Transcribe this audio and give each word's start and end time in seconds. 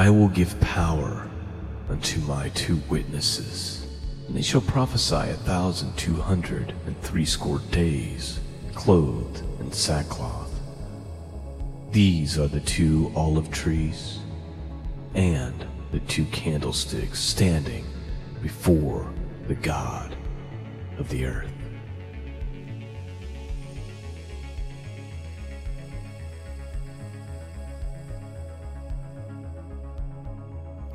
I 0.00 0.08
will 0.08 0.28
give 0.28 0.58
power 0.62 1.28
unto 1.90 2.20
my 2.22 2.48
two 2.54 2.80
witnesses, 2.88 3.86
and 4.26 4.34
they 4.34 4.40
shall 4.40 4.62
prophesy 4.62 5.14
a 5.14 5.34
thousand 5.34 5.94
two 5.98 6.14
hundred 6.14 6.72
and 6.86 6.98
threescore 7.02 7.58
days, 7.70 8.40
clothed 8.74 9.42
in 9.60 9.70
sackcloth. 9.70 10.58
These 11.92 12.38
are 12.38 12.46
the 12.46 12.60
two 12.60 13.12
olive 13.14 13.50
trees 13.50 14.20
and 15.14 15.66
the 15.92 16.00
two 16.00 16.24
candlesticks 16.32 17.18
standing 17.18 17.84
before 18.40 19.12
the 19.48 19.54
God 19.56 20.16
of 20.96 21.10
the 21.10 21.26
earth. 21.26 21.49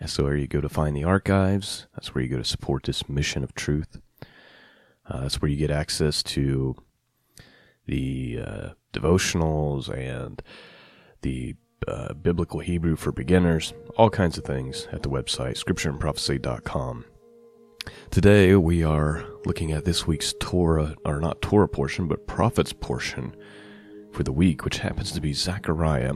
That's 0.00 0.18
where 0.18 0.34
you 0.34 0.46
go 0.46 0.62
to 0.62 0.68
find 0.70 0.96
the 0.96 1.04
archives. 1.04 1.88
That's 1.92 2.14
where 2.14 2.24
you 2.24 2.30
go 2.30 2.38
to 2.38 2.44
support 2.44 2.84
this 2.84 3.06
mission 3.06 3.44
of 3.44 3.54
truth. 3.54 4.00
Uh, 5.06 5.20
that's 5.20 5.42
where 5.42 5.50
you 5.50 5.58
get 5.58 5.70
access 5.70 6.22
to 6.22 6.74
the 7.84 8.40
uh, 8.42 8.68
devotionals 8.94 9.94
and 9.94 10.40
the 11.20 11.54
uh, 11.86 12.14
biblical 12.14 12.60
Hebrew 12.60 12.96
for 12.96 13.12
beginners, 13.12 13.74
all 13.98 14.08
kinds 14.08 14.38
of 14.38 14.44
things 14.44 14.88
at 14.90 15.02
the 15.02 15.10
website, 15.10 15.62
scriptureandprophecy.com. 15.62 17.04
Today 18.10 18.54
we 18.56 18.82
are 18.82 19.24
looking 19.44 19.72
at 19.72 19.84
this 19.84 20.06
week's 20.06 20.34
Torah, 20.40 20.94
or 21.04 21.20
not 21.20 21.42
Torah 21.42 21.68
portion, 21.68 22.08
but 22.08 22.26
prophets 22.26 22.72
portion 22.72 23.34
for 24.12 24.22
the 24.22 24.32
week, 24.32 24.64
which 24.64 24.78
happens 24.78 25.12
to 25.12 25.20
be 25.20 25.32
Zechariah, 25.32 26.14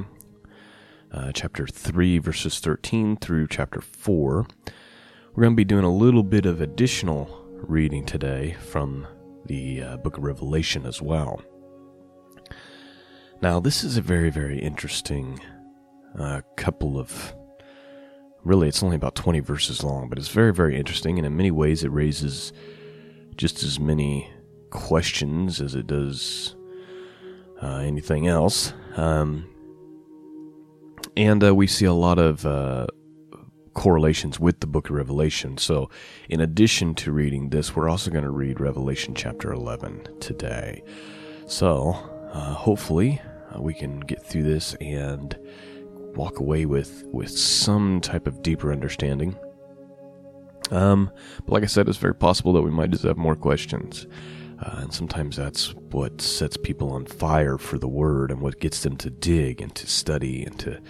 uh, 1.13 1.33
chapter 1.33 1.67
3, 1.67 2.19
verses 2.19 2.59
13 2.61 3.17
through 3.17 3.47
chapter 3.49 3.81
4. 3.81 4.47
We're 5.35 5.43
going 5.43 5.55
to 5.55 5.57
be 5.57 5.65
doing 5.65 5.85
a 5.85 5.95
little 5.95 6.23
bit 6.23 6.47
of 6.47 6.61
additional 6.61 7.43
reading 7.53 8.05
today 8.05 8.57
from 8.61 9.07
the 9.47 9.83
uh, 9.83 9.97
book 9.99 10.19
of 10.19 10.25
Revelation 10.25 10.87
as 10.87 11.01
well. 11.01 11.43
Now, 13.41 13.61
this 13.61 13.83
is 13.83 13.97
a 13.97 14.03
very, 14.03 14.31
very 14.31 14.59
interesting 14.59 15.41
uh, 16.19 16.43
couple 16.57 16.99
of. 16.99 17.35
Really, 18.45 18.69
it's 18.69 18.83
only 18.83 18.97
about 18.97 19.15
20 19.15 19.41
verses 19.41 19.85
long, 19.85 20.09
but 20.09 20.19
it's 20.19 20.29
very, 20.29 20.53
very 20.53 20.77
interesting, 20.77 21.19
and 21.19 21.27
in 21.27 21.37
many 21.37 21.51
ways, 21.51 21.85
it 21.85 21.91
raises 21.93 22.53
just 23.37 23.63
as 23.63 23.79
many 23.79 24.31
questions 24.71 25.61
as 25.61 25.75
it 25.75 25.87
does 25.87 26.57
uh, 27.63 27.77
anything 27.77 28.27
else. 28.27 28.73
Um, 28.97 29.49
and 31.17 31.45
uh, 31.45 31.55
we 31.55 31.67
see 31.67 31.85
a 31.85 31.93
lot 31.93 32.19
of 32.19 32.45
uh, 32.45 32.87
correlations 33.75 34.41
with 34.41 34.61
the 34.61 34.67
book 34.67 34.91
of 34.91 34.97
Revelation. 34.97 35.59
So, 35.59 35.91
in 36.29 36.41
addition 36.41 36.95
to 36.97 37.13
reading 37.13 37.51
this, 37.51 37.77
we're 37.77 37.89
also 37.89 38.11
going 38.11 38.25
to 38.25 38.31
read 38.31 38.61
Revelation 38.61 39.15
chapter 39.15 39.53
11 39.53 40.21
today. 40.21 40.83
So, 41.47 41.91
uh, 42.33 42.55
hopefully, 42.55 43.21
uh, 43.55 43.61
we 43.61 43.75
can 43.75 44.01
get 44.01 44.25
through 44.25 44.45
this 44.45 44.75
and 44.75 45.37
walk 46.15 46.39
away 46.41 46.67
with, 46.67 47.05
with 47.13 47.31
some 47.31 48.01
type 48.01 48.27
of 48.27 48.43
deeper 48.43 48.73
understanding. 48.73 49.37
Um, 50.71 51.11
but 51.45 51.53
like 51.53 51.63
I 51.63 51.67
said, 51.67 51.89
it's 51.89 51.99
very 51.99 52.15
possible 52.15 52.53
that 52.55 52.63
we 52.63 52.71
might 52.71 52.91
just 52.91 53.05
have 53.05 53.19
more 53.19 53.37
questions. 53.37 54.07
Uh, 54.61 54.83
and 54.83 54.95
sometimes 54.95 55.37
that's 55.37 55.75
what 55.91 56.21
sets 56.21 56.57
people 56.57 56.91
on 56.93 57.05
fire 57.05 57.59
for 57.59 57.79
the 57.79 57.89
word 57.89 58.31
and 58.31 58.41
what 58.41 58.61
gets 58.61 58.83
them 58.83 58.97
to 58.97 59.11
dig 59.11 59.61
and 59.61 59.75
to 59.75 59.87
study 59.87 60.45
and 60.45 60.59
to, 60.61 60.81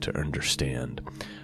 to 0.00 0.16
understand. 0.16 1.00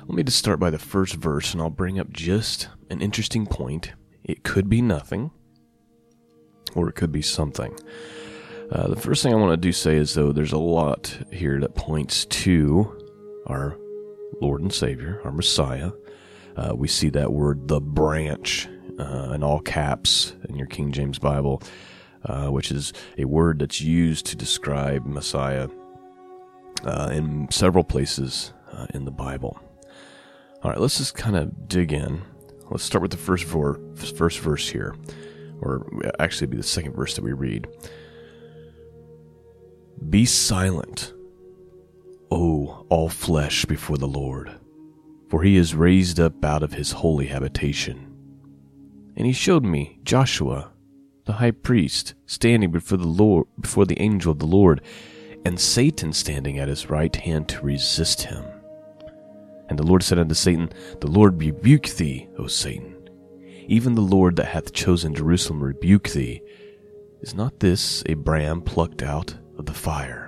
Let 0.07 0.17
me 0.17 0.23
just 0.23 0.39
start 0.39 0.61
by 0.61 0.71
the 0.71 0.79
first 0.79 1.17
verse, 1.17 1.53
and 1.53 1.61
I'll 1.61 1.71
bring 1.71 1.99
up 1.99 2.11
just 2.13 2.69
an 2.89 3.01
interesting 3.01 3.47
point. 3.47 3.93
It 4.25 4.45
could 4.45 4.69
be 4.69 4.81
nothing, 4.81 5.33
or 6.75 6.89
it 6.89 6.95
could 6.95 7.13
be 7.13 7.23
something. 7.23 7.77
Uh, 8.71 8.89
the 8.89 8.97
first 8.97 9.23
thing 9.23 9.33
I 9.33 9.37
want 9.37 9.53
to 9.53 9.57
do 9.57 9.73
say 9.73 9.97
is, 9.97 10.15
though, 10.15 10.33
there's 10.33 10.53
a 10.53 10.59
lot 10.59 11.19
here 11.33 11.61
that 11.61 11.75
points 11.75 12.25
to 12.27 13.02
our 13.47 13.77
Lord 14.41 14.63
and 14.63 14.73
Savior, 14.73 15.21
our 15.25 15.33
Messiah. 15.33 15.93
Uh, 16.57 16.73
we 16.75 16.89
see 16.89 17.09
that 17.11 17.33
word, 17.33 17.69
the 17.69 17.81
branch, 17.81 18.69
uh, 18.99 19.33
in 19.35 19.43
all 19.43 19.61
caps 19.61 20.35
in 20.49 20.57
your 20.57 20.67
King 20.67 20.93
James 20.93 21.19
Bible, 21.19 21.63
uh, 22.25 22.49
which 22.49 22.71
is 22.71 22.93
a 23.19 23.25
word 23.25 23.59
that's 23.59 23.81
used 23.81 24.27
to 24.27 24.37
describe 24.37 25.07
Messiah 25.07 25.69
uh, 26.85 27.11
in 27.13 27.51
several 27.51 27.85
places 27.85 28.53
uh, 28.73 28.87
in 28.95 29.05
the 29.05 29.11
Bible. 29.11 29.59
All 30.63 30.71
right, 30.71 30.81
let's 30.81 30.99
just 30.99 31.15
kind 31.15 31.37
of 31.37 31.69
dig 31.69 31.93
in. 31.93 32.23
Let's 32.71 32.85
start 32.85 33.03
with 33.03 33.11
the 33.11 33.17
first, 33.17 33.45
first 33.45 34.41
verse 34.41 34.69
here, 34.69 34.95
or 35.61 35.87
actually, 36.19 36.47
be 36.47 36.57
the 36.57 36.63
second 36.63 36.95
verse 36.95 37.15
that 37.17 37.25
we 37.25 37.33
read. 37.33 37.67
Be 40.09 40.25
silent, 40.25 41.13
O 42.35 42.87
all 42.89 43.11
flesh, 43.11 43.67
before 43.67 43.99
the 43.99 44.09
Lord, 44.09 44.51
for 45.29 45.43
he 45.43 45.59
is 45.59 45.75
raised 45.75 46.19
up 46.19 46.43
out 46.43 46.63
of 46.63 46.73
his 46.73 46.93
holy 46.93 47.27
habitation. 47.27 48.11
And 49.15 49.27
he 49.27 49.35
showed 49.35 49.65
me 49.65 49.99
Joshua, 50.03 50.73
the 51.27 51.35
high 51.35 51.51
priest, 51.51 52.15
standing 52.25 52.71
before 52.71 52.97
the 52.97 53.07
Lord, 53.07 53.49
before 53.61 53.85
the 53.85 54.01
angel 54.01 54.33
of 54.33 54.39
the 54.39 54.47
Lord, 54.47 54.81
and 55.45 55.61
Satan 55.61 56.15
standing 56.15 56.59
at 56.59 56.69
his 56.69 56.89
right 56.89 57.15
hand 57.15 57.51
to 57.51 57.61
resist 57.61 58.23
him. 58.23 58.45
And 59.69 59.79
the 59.79 59.87
Lord 59.87 60.03
said 60.03 60.19
unto 60.19 60.35
Satan, 60.35 60.73
The 61.03 61.11
Lord 61.11 61.39
rebuke 61.39 61.89
thee, 61.91 62.29
O 62.39 62.47
Satan. 62.47 63.11
Even 63.67 63.95
the 63.95 64.01
Lord 64.01 64.37
that 64.37 64.47
hath 64.47 64.73
chosen 64.73 65.15
Jerusalem 65.15 65.63
rebuke 65.63 66.09
thee. 66.09 66.41
Is 67.21 67.35
not 67.35 67.61
this 67.61 68.03
a 68.07 68.15
brand 68.15 68.65
plucked 68.65 69.03
out 69.03 69.35
of 69.59 69.67
the 69.67 69.75
fire? 69.75 70.22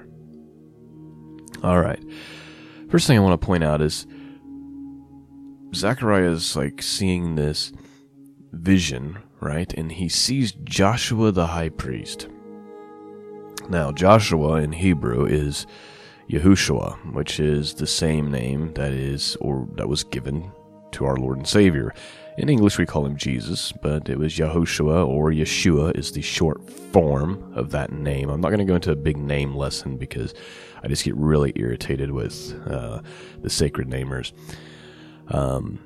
All 1.64 1.80
right. 1.80 2.02
First 2.90 3.06
thing 3.06 3.16
I 3.16 3.22
want 3.22 3.40
to 3.40 3.46
point 3.46 3.64
out 3.64 3.80
is 3.80 4.06
Zechariah 5.74 6.30
is 6.30 6.54
like 6.56 6.82
seeing 6.82 7.36
this 7.36 7.72
vision, 8.52 9.16
right? 9.40 9.72
And 9.72 9.90
he 9.90 10.10
sees 10.10 10.52
Joshua 10.52 11.32
the 11.32 11.46
high 11.46 11.70
priest. 11.70 12.28
Now, 13.70 13.92
Joshua 13.92 14.56
in 14.56 14.72
Hebrew 14.72 15.24
is 15.24 15.66
Yahushua, 16.28 17.14
which 17.14 17.40
is 17.40 17.72
the 17.72 17.86
same 17.86 18.30
name 18.30 18.74
that 18.74 18.92
is 18.92 19.34
or 19.40 19.66
that 19.76 19.88
was 19.88 20.04
given 20.04 20.52
to 20.94 21.04
our 21.04 21.16
Lord 21.16 21.38
and 21.38 21.46
Savior. 21.46 21.94
In 22.36 22.48
English, 22.48 22.78
we 22.78 22.86
call 22.86 23.06
him 23.06 23.16
Jesus, 23.16 23.70
but 23.70 24.08
it 24.08 24.18
was 24.18 24.36
Yahushua 24.36 25.06
or 25.06 25.30
Yeshua 25.30 25.96
is 25.96 26.12
the 26.12 26.22
short 26.22 26.68
form 26.68 27.52
of 27.54 27.70
that 27.70 27.92
name. 27.92 28.28
I'm 28.28 28.40
not 28.40 28.48
going 28.48 28.58
to 28.58 28.64
go 28.64 28.74
into 28.74 28.90
a 28.90 28.96
big 28.96 29.16
name 29.16 29.54
lesson 29.54 29.96
because 29.96 30.34
I 30.82 30.88
just 30.88 31.04
get 31.04 31.14
really 31.14 31.52
irritated 31.54 32.10
with 32.10 32.60
uh, 32.66 33.02
the 33.40 33.50
sacred 33.50 33.88
namers. 33.88 34.32
Um, 35.28 35.78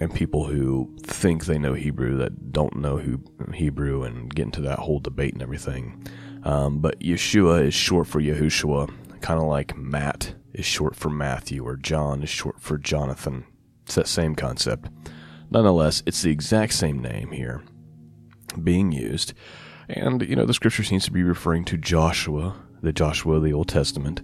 and 0.00 0.14
people 0.14 0.44
who 0.44 0.90
think 1.02 1.44
they 1.44 1.58
know 1.58 1.74
Hebrew 1.74 2.16
that 2.18 2.52
don't 2.52 2.76
know 2.76 2.96
who 2.96 3.20
Hebrew 3.52 4.04
and 4.04 4.34
get 4.34 4.46
into 4.46 4.62
that 4.62 4.78
whole 4.78 5.00
debate 5.00 5.34
and 5.34 5.42
everything. 5.42 6.02
Um, 6.44 6.78
but 6.78 7.00
Yeshua 7.00 7.66
is 7.66 7.74
short 7.74 8.06
for 8.06 8.20
Yahushua, 8.20 8.90
kind 9.20 9.40
of 9.40 9.46
like 9.46 9.76
Matt 9.76 10.34
is 10.54 10.64
short 10.64 10.96
for 10.96 11.10
Matthew 11.10 11.66
or 11.66 11.76
John 11.76 12.22
is 12.22 12.30
short 12.30 12.60
for 12.60 12.78
Jonathan. 12.78 13.44
It's 13.90 13.96
that 13.96 14.06
same 14.06 14.36
concept. 14.36 14.88
Nonetheless, 15.50 16.04
it's 16.06 16.22
the 16.22 16.30
exact 16.30 16.74
same 16.74 17.02
name 17.02 17.32
here 17.32 17.64
being 18.62 18.92
used. 18.92 19.34
And, 19.88 20.22
you 20.22 20.36
know, 20.36 20.46
the 20.46 20.54
scripture 20.54 20.84
seems 20.84 21.04
to 21.06 21.10
be 21.10 21.24
referring 21.24 21.64
to 21.64 21.76
Joshua, 21.76 22.54
the 22.84 22.92
Joshua 22.92 23.38
of 23.38 23.42
the 23.42 23.52
Old 23.52 23.66
Testament. 23.66 24.22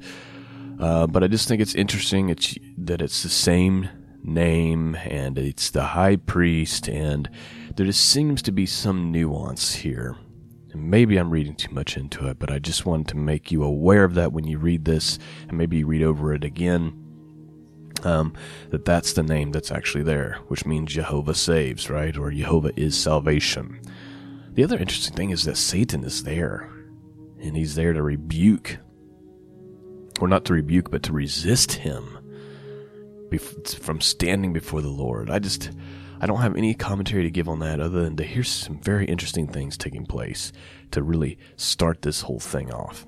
Uh, 0.79 1.09
but 1.09 1.25
I 1.25 1.27
just 1.27 1.49
think 1.49 1.61
it's 1.61 1.75
interesting 1.75 2.29
it's, 2.29 2.57
that 2.79 3.03
it's 3.03 3.25
the 3.25 3.29
same 3.29 3.89
name 4.23 4.95
and 4.95 5.37
it's 5.37 5.71
the 5.71 5.83
high 5.83 6.15
priest, 6.15 6.89
and 6.89 7.29
there 7.75 7.87
just 7.87 8.09
seems 8.09 8.43
to 8.43 8.53
be 8.53 8.67
some 8.67 9.11
nuance 9.11 9.75
here. 9.75 10.17
And 10.71 10.93
maybe 10.93 11.17
I'm 11.17 11.31
reading 11.31 11.57
too 11.57 11.75
much 11.75 11.97
into 11.97 12.29
it, 12.29 12.39
but 12.39 12.53
I 12.53 12.61
just 12.61 12.87
wanted 12.87 13.09
to 13.09 13.17
make 13.17 13.51
you 13.51 13.65
aware 13.65 14.05
of 14.05 14.15
that 14.15 14.33
when 14.33 14.47
you 14.47 14.59
read 14.59 14.85
this, 14.85 15.19
and 15.49 15.59
maybe 15.59 15.83
read 15.83 16.05
over 16.05 16.33
it 16.33 16.45
again. 16.45 17.03
Um, 18.07 18.35
that 18.71 18.85
that's 18.85 19.15
the 19.15 19.25
name 19.25 19.51
that's 19.51 19.73
actually 19.73 20.05
there, 20.05 20.39
which 20.47 20.65
means 20.65 20.93
Jehovah 20.93 21.35
saves, 21.35 21.91
right? 21.91 22.17
Or 22.17 22.31
Jehovah 22.31 22.71
is 22.77 22.97
salvation. 22.97 23.81
The 24.53 24.63
other 24.63 24.79
interesting 24.79 25.17
thing 25.17 25.31
is 25.31 25.43
that 25.43 25.57
Satan 25.57 26.05
is 26.05 26.23
there, 26.23 26.71
and 27.41 27.57
he's 27.57 27.75
there 27.75 27.93
to 27.93 28.03
rebuke, 28.05 28.79
or 30.21 30.29
not 30.29 30.45
to 30.45 30.53
rebuke, 30.53 30.89
but 30.89 31.03
to 31.03 31.13
resist 31.13 31.73
him 31.73 32.17
from 33.81 34.01
standing 34.01 34.53
before 34.53 34.83
the 34.83 34.89
Lord. 34.89 35.29
I 35.29 35.41
just, 35.41 35.73
I 36.21 36.27
don't 36.27 36.43
have 36.43 36.55
any 36.55 36.75
commentary 36.75 37.25
to 37.25 37.31
give 37.31 37.49
on 37.49 37.59
that 37.59 37.81
other 37.81 38.05
than 38.05 38.17
to 38.19 38.25
hear 38.25 38.45
some 38.45 38.79
very 38.79 39.07
interesting 39.07 39.49
things 39.49 39.77
taking 39.77 40.07
place 40.07 40.53
to 40.93 41.03
really 41.03 41.39
start 41.57 42.03
this 42.03 42.21
whole 42.21 42.39
thing 42.39 42.73
off. 42.73 43.05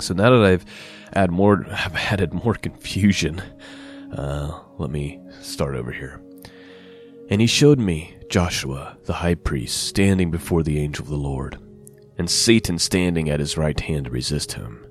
So 0.00 0.14
now 0.14 0.30
that 0.30 0.44
I've 0.44 0.64
add 1.12 1.30
more, 1.30 1.62
have 1.64 1.94
added 2.10 2.32
more 2.32 2.54
confusion, 2.54 3.42
uh, 4.12 4.60
let 4.78 4.90
me 4.90 5.20
start 5.40 5.74
over 5.74 5.92
here. 5.92 6.20
And 7.28 7.40
he 7.40 7.46
showed 7.46 7.78
me 7.78 8.16
Joshua, 8.28 8.96
the 9.04 9.14
high 9.14 9.36
priest, 9.36 9.84
standing 9.84 10.30
before 10.30 10.62
the 10.62 10.78
angel 10.78 11.04
of 11.04 11.10
the 11.10 11.16
Lord, 11.16 11.58
and 12.18 12.28
Satan 12.28 12.78
standing 12.78 13.30
at 13.30 13.40
his 13.40 13.56
right 13.56 13.78
hand 13.78 14.06
to 14.06 14.10
resist 14.10 14.52
him. 14.52 14.84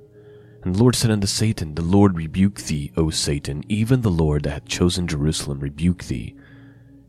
And 0.64 0.76
the 0.76 0.80
Lord 0.80 0.96
said 0.96 1.12
unto 1.12 1.28
Satan, 1.28 1.76
The 1.76 1.82
Lord 1.82 2.18
rebuke 2.18 2.56
thee, 2.56 2.92
O 2.98 3.10
Satan, 3.10 3.64
even 3.70 4.02
the 4.02 4.12
Lord 4.12 4.44
that 4.44 4.52
hath 4.52 4.66
chosen 4.66 5.08
Jerusalem 5.08 5.60
rebuke 5.60 6.04
thee. 6.06 6.36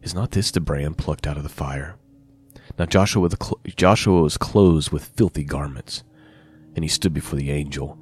Is 0.03 0.15
not 0.15 0.31
this 0.31 0.51
the 0.51 0.61
brand 0.61 0.99
plucked 0.99 1.27
out 1.27 1.37
of 1.37 1.43
the 1.43 1.49
fire? 1.49 1.97
Now 2.79 2.87
Joshua, 2.87 3.29
Joshua 3.77 4.23
was 4.23 4.39
clothed 4.39 4.91
with 4.91 5.05
filthy 5.05 5.45
garments, 5.45 6.05
and 6.75 6.85
he 6.85 6.89
stood 6.89 7.13
before 7.15 7.39
the 7.39 7.51
angel. 7.51 8.01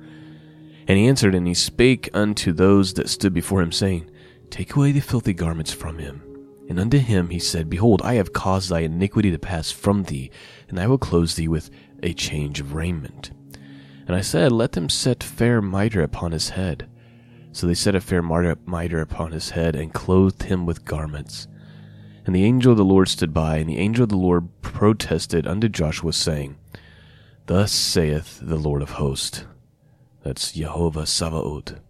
And 0.87 0.99
he 0.99 1.07
answered, 1.07 1.35
and 1.35 1.47
he 1.47 1.55
spake 1.55 2.09
unto 2.15 2.53
those 2.53 2.95
that 2.95 3.09
stood 3.09 3.35
before 3.35 3.61
him, 3.61 3.73
saying, 3.73 4.11
Take 4.51 4.75
away 4.75 4.93
the 4.93 5.01
filthy 5.01 5.35
garments 5.35 5.73
from 5.73 5.99
him. 5.99 6.23
And 6.69 6.79
unto 6.79 6.99
him 6.99 7.31
he 7.31 7.39
said, 7.39 7.71
Behold, 7.71 8.03
I 8.03 8.15
have 8.15 8.33
caused 8.33 8.71
thy 8.71 8.81
iniquity 8.81 9.31
to 9.31 9.39
pass 9.39 9.71
from 9.71 10.05
thee, 10.05 10.31
and 10.69 10.79
I 10.79 10.87
will 10.87 10.99
clothe 10.99 11.35
thee 11.35 11.49
with 11.49 11.71
a 12.03 12.13
change 12.13 12.61
of 12.61 12.75
raiment. 12.75 13.31
And 14.07 14.17
I 14.17 14.21
said, 14.23 14.53
Let 14.53 14.73
them 14.73 14.89
set 14.89 15.23
fair 15.23 15.61
mitre 15.61 16.03
upon 16.03 16.33
his 16.33 16.51
head. 16.51 16.89
So 17.53 17.67
they 17.67 17.75
set 17.75 17.95
a 17.95 18.01
fair 18.01 18.23
mitre 18.23 19.01
upon 19.01 19.33
his 19.33 19.51
head, 19.51 19.77
and 19.77 19.93
clothed 19.93 20.45
him 20.45 20.65
with 20.65 20.85
garments. 20.85 21.49
And 22.25 22.35
the 22.35 22.45
angel 22.45 22.73
of 22.73 22.79
the 22.79 22.85
Lord 22.85 23.09
stood 23.09 23.33
by, 23.33 23.57
and 23.57 23.69
the 23.69 23.79
angel 23.79 24.05
of 24.05 24.11
the 24.11 24.17
Lord 24.17 24.49
protested 24.61 25.47
unto 25.47 25.69
Joshua, 25.69 26.13
saying, 26.13 26.57
Thus 27.49 27.73
saith 27.73 28.41
the 28.43 28.59
Lord 28.59 28.83
of 28.83 28.91
hosts, 28.91 29.47
that's 30.23 30.53
Jehovah 30.53 31.07
Sabaoth, 31.07 31.81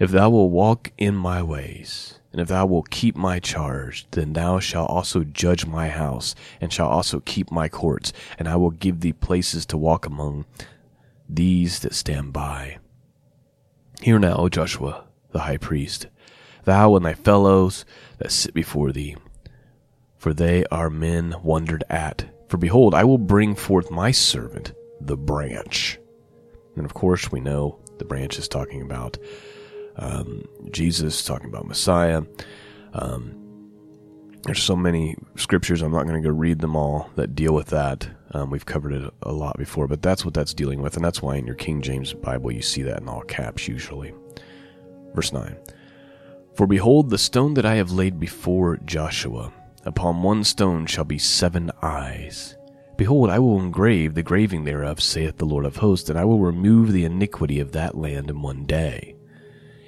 if 0.00 0.10
thou 0.10 0.30
wilt 0.30 0.50
walk 0.50 0.90
in 0.98 1.14
my 1.14 1.40
ways, 1.40 2.18
and 2.32 2.40
if 2.40 2.48
thou 2.48 2.66
wilt 2.66 2.90
keep 2.90 3.14
my 3.14 3.38
charge, 3.38 4.08
then 4.10 4.32
thou 4.32 4.58
shalt 4.58 4.90
also 4.90 5.22
judge 5.22 5.66
my 5.66 5.88
house, 5.88 6.34
and 6.60 6.72
shalt 6.72 6.90
also 6.90 7.20
keep 7.20 7.52
my 7.52 7.68
courts, 7.68 8.12
and 8.40 8.48
I 8.48 8.56
will 8.56 8.72
give 8.72 9.02
thee 9.02 9.12
places 9.12 9.64
to 9.66 9.78
walk 9.78 10.04
among 10.04 10.46
these 11.28 11.78
that 11.78 11.94
stand 11.94 12.32
by. 12.32 12.78
Hear 14.00 14.18
now, 14.18 14.34
O 14.34 14.48
Joshua, 14.48 15.04
the 15.30 15.42
high 15.42 15.58
priest, 15.58 16.08
thou 16.64 16.96
and 16.96 17.04
thy 17.06 17.14
fellows 17.14 17.84
that 18.18 18.32
sit 18.32 18.52
before 18.52 18.90
thee, 18.90 19.14
for 20.18 20.34
they 20.34 20.64
are 20.72 20.90
men 20.90 21.36
wondered 21.40 21.84
at. 21.88 22.31
For 22.52 22.58
behold, 22.58 22.92
I 22.92 23.04
will 23.04 23.16
bring 23.16 23.54
forth 23.54 23.90
my 23.90 24.10
servant, 24.10 24.74
the 25.00 25.16
branch. 25.16 25.98
And 26.76 26.84
of 26.84 26.92
course, 26.92 27.32
we 27.32 27.40
know 27.40 27.78
the 27.96 28.04
branch 28.04 28.38
is 28.38 28.46
talking 28.46 28.82
about 28.82 29.16
um, 29.96 30.44
Jesus, 30.70 31.24
talking 31.24 31.48
about 31.48 31.66
Messiah. 31.66 32.20
Um, 32.92 33.70
there's 34.42 34.62
so 34.62 34.76
many 34.76 35.16
scriptures, 35.34 35.80
I'm 35.80 35.92
not 35.92 36.06
going 36.06 36.22
to 36.22 36.28
go 36.28 36.34
read 36.34 36.58
them 36.58 36.76
all 36.76 37.08
that 37.16 37.34
deal 37.34 37.54
with 37.54 37.68
that. 37.68 38.06
Um, 38.32 38.50
we've 38.50 38.66
covered 38.66 38.92
it 38.92 39.10
a 39.22 39.32
lot 39.32 39.56
before, 39.56 39.88
but 39.88 40.02
that's 40.02 40.22
what 40.22 40.34
that's 40.34 40.52
dealing 40.52 40.82
with, 40.82 40.96
and 40.96 41.02
that's 41.02 41.22
why 41.22 41.36
in 41.36 41.46
your 41.46 41.56
King 41.56 41.80
James 41.80 42.12
Bible 42.12 42.52
you 42.52 42.60
see 42.60 42.82
that 42.82 43.00
in 43.00 43.08
all 43.08 43.22
caps 43.22 43.66
usually. 43.66 44.12
Verse 45.14 45.32
9 45.32 45.56
For 46.54 46.66
behold, 46.66 47.08
the 47.08 47.16
stone 47.16 47.54
that 47.54 47.64
I 47.64 47.76
have 47.76 47.92
laid 47.92 48.20
before 48.20 48.76
Joshua, 48.84 49.54
Upon 49.84 50.22
one 50.22 50.44
stone 50.44 50.86
shall 50.86 51.04
be 51.04 51.18
seven 51.18 51.70
eyes. 51.82 52.56
Behold, 52.96 53.30
I 53.30 53.38
will 53.38 53.58
engrave 53.58 54.14
the 54.14 54.22
graving 54.22 54.64
thereof, 54.64 55.00
saith 55.00 55.38
the 55.38 55.44
Lord 55.44 55.64
of 55.64 55.76
hosts, 55.76 56.08
and 56.08 56.18
I 56.18 56.24
will 56.24 56.38
remove 56.38 56.92
the 56.92 57.04
iniquity 57.04 57.58
of 57.58 57.72
that 57.72 57.96
land 57.96 58.30
in 58.30 58.42
one 58.42 58.64
day. 58.64 59.16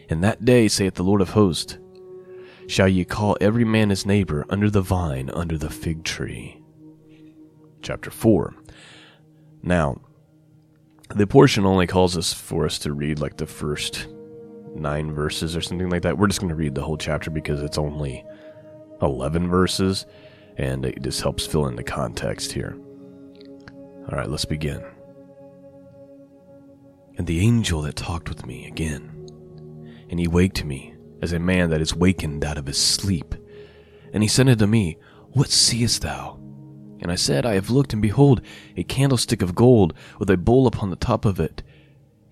In 0.08 0.20
that 0.23 0.44
day, 0.44 0.69
saith 0.69 0.94
the 0.94 1.05
Lord 1.05 1.20
of 1.20 1.31
hosts, 1.31 1.79
shall 2.67 2.88
ye 2.88 3.05
call 3.05 3.37
every 3.41 3.64
man 3.64 3.91
his 3.91 4.06
neighbor 4.06 4.44
under 4.49 4.70
the 4.70 4.81
vine, 4.81 5.31
under 5.31 5.56
the 5.56 5.70
fig 5.70 6.02
tree. 6.02 6.61
Chapter 7.82 8.11
4. 8.11 8.55
Now, 9.62 10.00
the 11.14 11.26
portion 11.26 11.67
only 11.67 11.87
calls 11.87 12.17
us 12.17 12.32
for 12.32 12.64
us 12.64 12.79
to 12.81 12.93
read 12.93 13.20
like 13.20 13.37
the 13.37 13.46
first 13.46 14.08
nine 14.75 15.12
verses 15.12 15.55
or 15.55 15.61
something 15.61 15.91
like 15.91 16.02
that. 16.02 16.19
We're 16.19 16.26
just 16.26 16.41
going 16.41 16.49
to 16.49 16.55
read 16.55 16.75
the 16.75 16.82
whole 16.82 16.96
chapter 16.96 17.31
because 17.31 17.62
it's 17.62 17.79
only 17.79 18.25
11 19.05 19.49
verses, 19.49 20.06
and 20.56 20.85
it 20.85 21.03
just 21.03 21.21
helps 21.21 21.47
fill 21.47 21.67
in 21.67 21.77
the 21.77 21.85
context 21.85 22.53
here. 22.53 22.77
All 24.09 24.19
right, 24.19 24.29
let's 24.29 24.45
begin. 24.45 24.83
And 27.17 27.27
the 27.27 27.41
angel 27.41 27.83
that 27.83 27.97
talked 27.97 28.29
with 28.29 28.45
me 28.45 28.67
again, 28.67 29.11
and 30.11 30.19
he 30.19 30.29
waked 30.29 30.65
me 30.65 30.95
as 31.23 31.33
a 31.33 31.39
man 31.39 31.71
that 31.71 31.81
is 31.81 31.95
wakened 31.95 32.45
out 32.45 32.59
of 32.59 32.67
his 32.67 32.79
sleep. 32.79 33.35
And 34.12 34.23
he 34.23 34.29
said 34.29 34.49
unto 34.49 34.67
me, 34.67 34.99
What 35.31 35.49
seest 35.49 36.03
thou? 36.03 36.39
And 37.01 37.11
I 37.11 37.17
said, 37.17 37.47
I 37.47 37.55
have 37.55 37.71
looked, 37.71 37.93
and 37.93 38.03
behold, 38.03 38.41
a 38.77 38.85
candlestick 38.85 39.43
of 39.43 39.55
gold, 39.55 39.95
with 40.19 40.31
a 40.31 40.37
bowl 40.37 40.67
upon 40.67 40.91
the 40.91 40.97
top 40.97 41.25
of 41.25 41.41
it, 41.41 41.62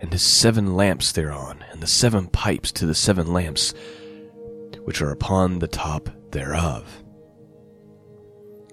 and 0.01 0.11
the 0.11 0.19
seven 0.19 0.75
lamps 0.75 1.13
thereon, 1.13 1.65
and 1.71 1.81
the 1.81 1.87
seven 1.87 2.27
pipes 2.27 2.73
to 2.73 2.87
the 2.87 2.95
seven 2.95 3.33
lamps, 3.33 3.73
which 4.85 5.01
are 5.01 5.11
upon 5.11 5.59
the 5.59 5.69
top 5.69 6.11
thereof. 6.33 7.03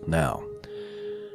Now, 0.07 0.43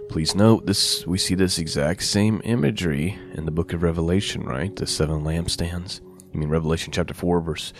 please 0.09 0.35
note 0.35 0.67
this 0.67 1.06
we 1.06 1.19
see 1.19 1.35
this 1.35 1.59
exact 1.59 2.02
same 2.02 2.40
imagery 2.45 3.19
in 3.35 3.45
the 3.45 3.50
book 3.50 3.73
of 3.73 3.83
Revelation, 3.83 4.43
right? 4.43 4.75
The 4.75 4.87
seven 4.87 5.23
lampstands. 5.23 6.00
You 6.33 6.40
mean 6.40 6.49
Revelation 6.49 6.93
chapter 6.93 7.14
4 7.14 7.40
verse 7.40 7.73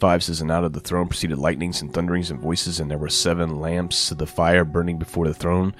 5 0.00 0.22
says, 0.22 0.40
And 0.40 0.50
out 0.50 0.64
of 0.64 0.72
the 0.72 0.80
throne 0.80 1.08
proceeded 1.08 1.38
lightnings 1.38 1.82
and 1.82 1.92
thunderings 1.92 2.30
and 2.30 2.40
voices, 2.40 2.80
and 2.80 2.90
there 2.90 2.98
were 2.98 3.08
seven 3.08 3.60
lamps 3.60 4.10
of 4.10 4.18
the 4.18 4.26
fire 4.26 4.64
burning 4.64 4.98
before 4.98 5.26
the 5.26 5.34
throne, 5.34 5.74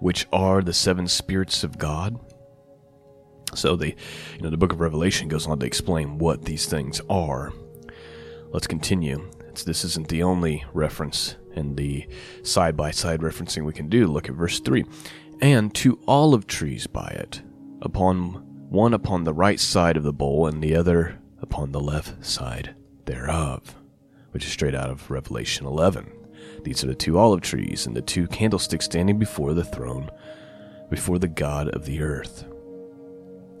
which 0.00 0.26
are 0.32 0.60
the 0.60 0.72
seven 0.72 1.06
spirits 1.06 1.62
of 1.64 1.78
God. 1.78 2.18
So 3.54 3.76
the 3.76 3.94
you 4.36 4.42
know 4.42 4.50
the 4.50 4.56
book 4.56 4.72
of 4.72 4.80
Revelation 4.80 5.28
goes 5.28 5.46
on 5.46 5.58
to 5.58 5.66
explain 5.66 6.18
what 6.18 6.44
these 6.44 6.66
things 6.66 7.00
are. 7.08 7.52
Let's 8.52 8.66
continue. 8.66 9.28
It's, 9.48 9.64
this 9.64 9.84
isn't 9.84 10.08
the 10.08 10.22
only 10.22 10.64
reference 10.72 11.36
and 11.60 11.76
the 11.76 12.08
side 12.42 12.76
by 12.76 12.90
side 12.90 13.20
referencing 13.20 13.64
we 13.64 13.72
can 13.72 13.88
do. 13.88 14.06
Look 14.06 14.28
at 14.28 14.34
verse 14.34 14.58
3. 14.58 14.84
And 15.40 15.72
two 15.72 16.00
olive 16.08 16.46
trees 16.46 16.86
by 16.86 17.08
it, 17.08 17.42
upon 17.80 18.46
one 18.68 18.94
upon 18.94 19.24
the 19.24 19.32
right 19.32 19.60
side 19.60 19.96
of 19.96 20.02
the 20.02 20.12
bowl, 20.12 20.46
and 20.46 20.62
the 20.62 20.74
other 20.74 21.18
upon 21.40 21.72
the 21.72 21.80
left 21.80 22.24
side 22.24 22.74
thereof, 23.06 23.76
which 24.32 24.44
is 24.44 24.52
straight 24.52 24.74
out 24.74 24.90
of 24.90 25.10
Revelation 25.10 25.66
11. 25.66 26.12
These 26.62 26.84
are 26.84 26.88
the 26.88 26.94
two 26.94 27.18
olive 27.18 27.40
trees 27.40 27.86
and 27.86 27.96
the 27.96 28.02
two 28.02 28.26
candlesticks 28.26 28.84
standing 28.84 29.18
before 29.18 29.54
the 29.54 29.64
throne, 29.64 30.10
before 30.90 31.18
the 31.18 31.28
God 31.28 31.68
of 31.68 31.84
the 31.84 32.02
earth. 32.02 32.44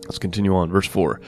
Let's 0.04 0.18
continue 0.18 0.54
on. 0.54 0.70
Verse 0.70 0.86
4. 0.88 1.20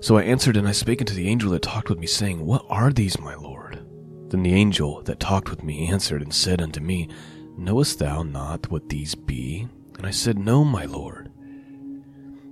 So 0.00 0.18
I 0.18 0.22
answered 0.22 0.56
and 0.56 0.68
I 0.68 0.72
spake 0.72 1.00
unto 1.00 1.14
the 1.14 1.28
angel 1.28 1.50
that 1.52 1.62
talked 1.62 1.88
with 1.88 1.98
me, 1.98 2.06
saying, 2.06 2.44
What 2.44 2.64
are 2.68 2.92
these, 2.92 3.18
my 3.18 3.34
Lord? 3.34 3.84
Then 4.28 4.42
the 4.42 4.54
angel 4.54 5.02
that 5.02 5.20
talked 5.20 5.50
with 5.50 5.62
me 5.62 5.88
answered 5.88 6.22
and 6.22 6.32
said 6.32 6.60
unto 6.60 6.80
me, 6.80 7.08
Knowest 7.56 7.98
thou 7.98 8.22
not 8.22 8.70
what 8.70 8.88
these 8.88 9.14
be? 9.14 9.68
And 9.96 10.06
I 10.06 10.10
said, 10.10 10.38
No, 10.38 10.64
my 10.64 10.84
Lord. 10.84 11.30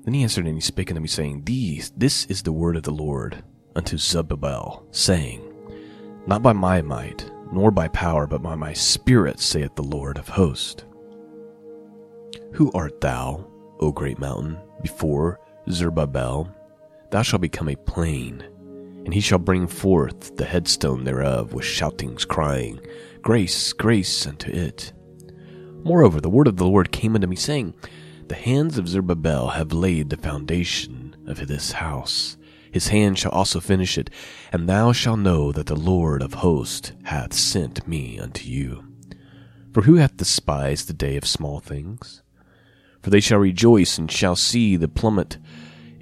Then 0.05 0.15
he 0.15 0.23
answered 0.23 0.47
and 0.47 0.57
he 0.57 0.61
spake 0.61 0.91
unto 0.91 1.01
me, 1.01 1.09
saying, 1.09 1.43
These, 1.45 1.93
this 1.97 2.25
is 2.27 2.43
the 2.43 2.53
word 2.53 2.77
of 2.77 2.83
the 2.83 2.91
Lord 2.91 3.43
unto 3.75 3.97
Zerubbabel, 3.97 4.87
saying, 4.91 5.43
Not 6.27 6.43
by 6.43 6.53
my 6.53 6.83
might, 6.83 7.31
nor 7.53 7.71
by 7.71 7.89
power, 7.89 8.27
but 8.27 8.43
by 8.43 8.55
my 8.55 8.73
spirit, 8.73 9.41
saith 9.41 9.75
the 9.75 9.83
Lord 9.83 10.19
of 10.19 10.29
hosts. 10.29 10.85
Who 12.53 12.71
art 12.73 13.01
thou, 13.01 13.47
O 13.81 13.93
great 13.93 14.19
mountain, 14.19 14.59
before 14.83 15.41
Zerubbabel? 15.71 16.53
Thou 17.11 17.23
shalt 17.23 17.43
become 17.43 17.69
a 17.69 17.77
plain 17.77 18.45
and 19.05 19.15
he 19.15 19.21
shall 19.21 19.39
bring 19.39 19.67
forth 19.67 20.37
the 20.37 20.45
headstone 20.45 21.05
thereof 21.05 21.53
with 21.53 21.65
shoutings, 21.65 22.25
crying, 22.25 22.81
Grace, 23.23 23.73
grace 23.73 24.27
unto 24.27 24.51
it. 24.51 24.93
Moreover, 25.85 26.21
the 26.21 26.31
word 26.31 26.49
of 26.49 26.57
the 26.57 26.67
Lord 26.67 26.91
came 26.91 27.15
unto 27.15 27.27
me, 27.27 27.37
saying, 27.37 27.75
The 28.29 28.35
hands 28.35 28.79
of 28.79 28.89
Zerubbabel 28.89 29.51
have 29.51 29.73
laid 29.73 30.11
the 30.11 30.17
foundation 30.17 31.15
of 31.27 31.47
this 31.47 31.73
house. 31.73 32.37
His 32.73 32.89
hand 32.89 33.19
shall 33.19 33.33
also 33.33 33.61
finish 33.61 33.99
it, 33.99 34.11
and 34.53 34.69
thou 34.69 34.93
shalt 34.93 35.21
know 35.21 35.53
that 35.53 35.67
the 35.67 35.77
Lord 35.77 36.23
of 36.23 36.35
hosts 36.35 36.93
hath 37.05 37.33
sent 37.33 37.87
me 37.87 38.19
unto 38.19 38.49
you. 38.49 38.85
For 39.73 39.83
who 39.83 39.97
hath 39.97 40.17
despised 40.17 40.89
the 40.89 40.95
day 40.95 41.17
of 41.17 41.27
small 41.27 41.61
things? 41.61 42.23
For 43.03 43.11
they 43.11 43.21
shall 43.21 43.39
rejoice 43.39 43.99
and 43.99 44.11
shall 44.11 44.37
see 44.37 44.77
the 44.77 44.89
plummet 44.89 45.39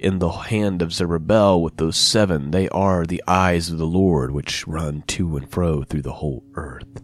in 0.01 0.17
the 0.17 0.29
hand 0.29 0.81
of 0.81 0.91
Zerubbabel 0.91 1.61
with 1.61 1.77
those 1.77 1.95
seven. 1.95 2.49
They 2.51 2.67
are 2.69 3.05
the 3.05 3.23
eyes 3.27 3.69
of 3.69 3.77
the 3.77 3.85
Lord 3.85 4.31
which 4.31 4.67
run 4.67 5.03
to 5.07 5.37
and 5.37 5.49
fro 5.49 5.83
through 5.83 6.01
the 6.01 6.13
whole 6.13 6.43
earth. 6.55 7.03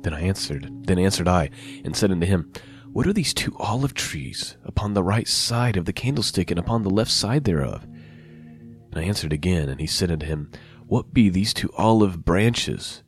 Then 0.00 0.14
I 0.14 0.22
answered, 0.22 0.70
then 0.86 0.98
answered 0.98 1.28
I, 1.28 1.50
and 1.84 1.94
said 1.94 2.10
unto 2.10 2.26
him, 2.26 2.50
What 2.90 3.06
are 3.06 3.12
these 3.12 3.34
two 3.34 3.54
olive 3.58 3.92
trees 3.92 4.56
upon 4.64 4.94
the 4.94 5.02
right 5.02 5.28
side 5.28 5.76
of 5.76 5.84
the 5.84 5.92
candlestick 5.92 6.50
and 6.50 6.58
upon 6.58 6.82
the 6.82 6.90
left 6.90 7.10
side 7.10 7.44
thereof? 7.44 7.84
And 7.84 8.96
I 8.96 9.02
answered 9.02 9.32
again, 9.34 9.68
and 9.68 9.78
he 9.78 9.86
said 9.86 10.10
unto 10.10 10.26
him, 10.26 10.50
What 10.86 11.12
be 11.12 11.28
these 11.28 11.52
two 11.52 11.70
olive 11.76 12.24
branches, 12.24 13.02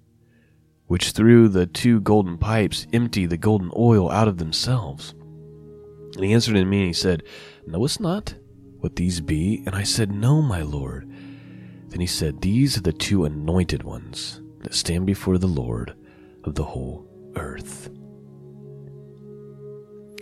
which 0.87 1.13
through 1.13 1.49
the 1.49 1.67
two 1.67 2.01
golden 2.01 2.37
pipes 2.37 2.87
empty 2.93 3.25
the 3.25 3.39
golden 3.39 3.71
oil 3.75 4.11
out 4.11 4.29
of 4.29 4.37
themselves? 4.37 5.15
And 6.15 6.25
he 6.25 6.35
answered 6.35 6.57
unto 6.57 6.69
me, 6.69 6.79
and 6.79 6.87
he 6.89 6.93
said, 6.93 7.23
Knowest 7.67 8.01
not 8.01 8.35
what 8.87 8.95
these 8.95 9.21
be? 9.21 9.65
And 9.67 9.75
I 9.75 9.83
said, 9.83 10.13
No, 10.13 10.41
my 10.41 10.63
Lord. 10.63 11.11
Then 11.89 11.99
he 11.99 12.07
said, 12.07 12.41
These 12.41 12.79
are 12.79 12.83
the 12.83 12.93
two 12.93 13.25
anointed 13.25 13.83
ones 13.83 14.41
that 14.61 14.75
stand 14.75 15.07
before 15.07 15.39
the 15.39 15.49
Lord 15.49 15.97
of 16.45 16.55
the 16.55 16.63
whole 16.63 17.05
earth. 17.35 17.91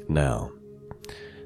Now, 0.09 0.51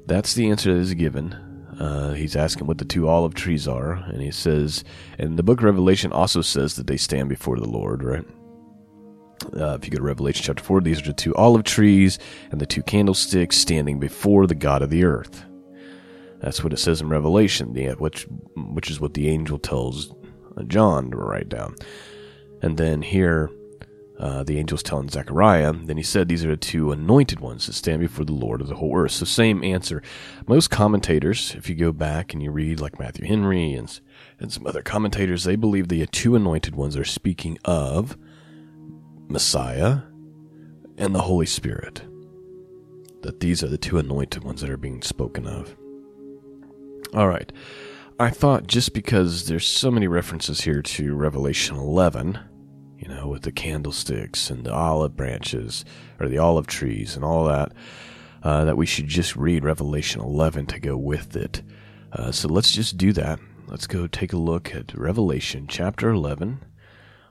that's 0.06 0.34
the 0.34 0.48
answer 0.48 0.72
that 0.72 0.80
is 0.80 0.94
given. 0.94 1.32
Uh, 1.80 2.12
he's 2.12 2.37
asking 2.37 2.68
what 2.68 2.78
the 2.78 2.84
two 2.84 3.08
olive 3.08 3.34
trees 3.34 3.66
are, 3.66 3.94
and 3.94 4.22
he 4.22 4.30
says, 4.30 4.84
and 5.18 5.37
the 5.37 5.42
book 5.42 5.58
of 5.58 5.64
Revelation 5.64 6.12
also 6.12 6.40
says 6.40 6.76
that 6.76 6.87
they 6.87 6.96
stand 6.96 7.28
before 7.28 7.58
the 7.58 7.68
Lord, 7.68 8.04
right? 8.04 8.25
Uh, 9.56 9.75
if 9.75 9.84
you 9.84 9.90
go 9.90 9.98
to 9.98 10.04
Revelation 10.04 10.44
chapter 10.44 10.62
4, 10.62 10.82
these 10.82 11.00
are 11.00 11.06
the 11.06 11.12
two 11.12 11.34
olive 11.34 11.64
trees 11.64 12.20
and 12.52 12.60
the 12.60 12.66
two 12.66 12.84
candlesticks 12.84 13.56
standing 13.56 13.98
before 13.98 14.46
the 14.46 14.54
God 14.54 14.82
of 14.82 14.90
the 14.90 15.02
earth. 15.02 15.44
That's 16.40 16.62
what 16.62 16.73
it 16.73 16.78
says 16.78 17.00
in 17.00 17.09
Revelation, 17.09 17.75
which 17.99 18.26
which 18.57 18.90
is 18.90 19.00
what 19.00 19.14
the 19.14 19.28
angel 19.28 19.59
tells 19.59 20.12
John 20.66 21.11
to 21.11 21.16
write 21.16 21.49
down. 21.49 21.75
And 22.62 22.76
then 22.76 23.02
here, 23.02 23.50
uh, 24.18 24.42
the 24.42 24.59
angel's 24.59 24.83
telling 24.83 25.09
Zechariah, 25.09 25.73
then 25.73 25.97
he 25.97 26.02
said, 26.02 26.28
These 26.28 26.45
are 26.45 26.50
the 26.50 26.57
two 26.57 26.90
anointed 26.90 27.38
ones 27.38 27.66
that 27.66 27.75
stand 27.75 28.00
before 28.00 28.25
the 28.25 28.33
Lord 28.33 28.61
of 28.61 28.66
the 28.66 28.75
whole 28.75 28.97
earth. 28.97 29.12
So, 29.12 29.25
same 29.25 29.62
answer. 29.62 30.02
Most 30.49 30.71
commentators, 30.71 31.54
if 31.54 31.68
you 31.68 31.76
go 31.76 31.92
back 31.92 32.33
and 32.33 32.42
you 32.42 32.50
read 32.50 32.80
like 32.80 32.99
Matthew 32.99 33.26
Henry 33.26 33.75
and, 33.75 34.00
and 34.40 34.52
some 34.52 34.66
other 34.66 34.83
commentators, 34.83 35.45
they 35.45 35.54
believe 35.54 35.87
the 35.88 36.04
two 36.07 36.35
anointed 36.35 36.75
ones 36.75 36.97
are 36.97 37.04
speaking 37.04 37.59
of 37.64 38.16
Messiah 39.28 40.00
and 40.97 41.14
the 41.14 41.23
Holy 41.23 41.47
Spirit. 41.47 42.02
That 43.23 43.38
these 43.38 43.62
are 43.62 43.68
the 43.68 43.78
two 43.78 43.99
anointed 43.99 44.42
ones 44.42 44.62
that 44.62 44.71
are 44.71 44.76
being 44.76 45.02
spoken 45.02 45.47
of. 45.47 45.76
All 47.14 47.28
right. 47.28 47.50
I 48.20 48.30
thought 48.30 48.66
just 48.66 48.92
because 48.92 49.46
there's 49.46 49.66
so 49.66 49.90
many 49.90 50.08
references 50.08 50.62
here 50.62 50.82
to 50.82 51.14
Revelation 51.14 51.76
11, 51.76 52.38
you 52.98 53.08
know, 53.08 53.28
with 53.28 53.42
the 53.42 53.52
candlesticks 53.52 54.50
and 54.50 54.64
the 54.64 54.72
olive 54.72 55.16
branches 55.16 55.84
or 56.18 56.28
the 56.28 56.38
olive 56.38 56.66
trees 56.66 57.14
and 57.14 57.24
all 57.24 57.44
that, 57.44 57.72
uh, 58.42 58.64
that 58.64 58.76
we 58.76 58.86
should 58.86 59.06
just 59.06 59.36
read 59.36 59.64
Revelation 59.64 60.20
11 60.20 60.66
to 60.66 60.80
go 60.80 60.96
with 60.96 61.36
it. 61.36 61.62
Uh, 62.12 62.32
so 62.32 62.48
let's 62.48 62.72
just 62.72 62.96
do 62.96 63.12
that. 63.12 63.38
Let's 63.68 63.86
go 63.86 64.06
take 64.06 64.32
a 64.32 64.38
look 64.38 64.74
at 64.74 64.94
Revelation 64.94 65.66
chapter 65.68 66.10
11. 66.10 66.64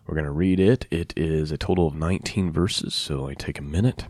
We're 0.05 0.15
going 0.15 0.25
to 0.25 0.31
read 0.31 0.59
it. 0.59 0.88
It 0.89 1.13
is 1.17 1.51
a 1.51 1.57
total 1.57 1.88
of 1.88 1.95
19 1.95 2.51
verses, 2.51 2.95
so 2.95 3.21
only 3.21 3.36
take 3.36 3.59
a 3.59 3.63
minute 3.63 4.05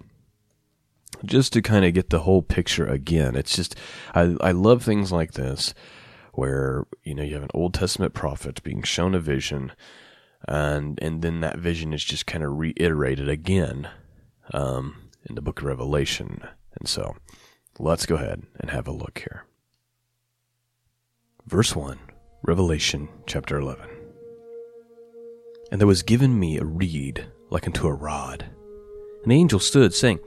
just 1.25 1.53
to 1.53 1.61
kind 1.61 1.85
of 1.85 1.93
get 1.93 2.09
the 2.09 2.19
whole 2.19 2.41
picture 2.41 2.85
again. 2.85 3.35
It's 3.35 3.55
just, 3.55 3.75
I, 4.13 4.35
I 4.41 4.51
love 4.51 4.83
things 4.83 5.11
like 5.11 5.33
this 5.33 5.73
where, 6.33 6.85
you 7.03 7.15
know, 7.15 7.23
you 7.23 7.33
have 7.33 7.43
an 7.43 7.49
Old 7.53 7.73
Testament 7.73 8.13
prophet 8.13 8.61
being 8.63 8.83
shown 8.83 9.15
a 9.15 9.19
vision 9.19 9.71
and, 10.47 10.99
and 11.01 11.21
then 11.21 11.41
that 11.41 11.57
vision 11.57 11.93
is 11.93 12.03
just 12.03 12.27
kind 12.27 12.43
of 12.43 12.57
reiterated 12.57 13.27
again, 13.27 13.89
um, 14.53 15.09
in 15.27 15.35
the 15.35 15.41
book 15.41 15.59
of 15.59 15.65
Revelation. 15.65 16.41
And 16.79 16.87
so 16.87 17.15
let's 17.79 18.05
go 18.05 18.15
ahead 18.15 18.43
and 18.59 18.69
have 18.69 18.87
a 18.87 18.91
look 18.91 19.19
here. 19.19 19.45
Verse 21.45 21.75
1, 21.75 21.97
Revelation 22.43 23.09
chapter 23.25 23.57
11. 23.57 23.87
And 25.71 25.81
there 25.81 25.87
was 25.87 26.03
given 26.03 26.39
me 26.39 26.57
a 26.57 26.63
reed 26.63 27.25
like 27.49 27.65
unto 27.65 27.87
a 27.87 27.93
rod. 27.93 28.45
An 29.23 29.31
angel 29.31 29.59
stood, 29.59 29.93
saying, 29.93 30.19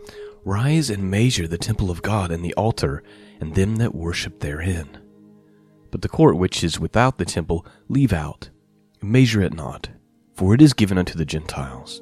Rise 0.44 0.90
and 0.90 1.10
measure 1.10 1.46
the 1.46 1.58
temple 1.58 1.90
of 1.90 2.02
God 2.02 2.30
and 2.30 2.44
the 2.44 2.54
altar, 2.54 3.02
and 3.40 3.54
them 3.54 3.76
that 3.76 3.94
worship 3.94 4.40
therein. 4.40 4.98
But 5.90 6.02
the 6.02 6.08
court 6.08 6.36
which 6.36 6.64
is 6.64 6.80
without 6.80 7.18
the 7.18 7.24
temple 7.24 7.66
leave 7.88 8.12
out, 8.12 8.48
measure 9.02 9.42
it 9.42 9.52
not, 9.52 9.88
for 10.34 10.54
it 10.54 10.62
is 10.62 10.72
given 10.72 10.98
unto 10.98 11.18
the 11.18 11.24
Gentiles. 11.24 12.00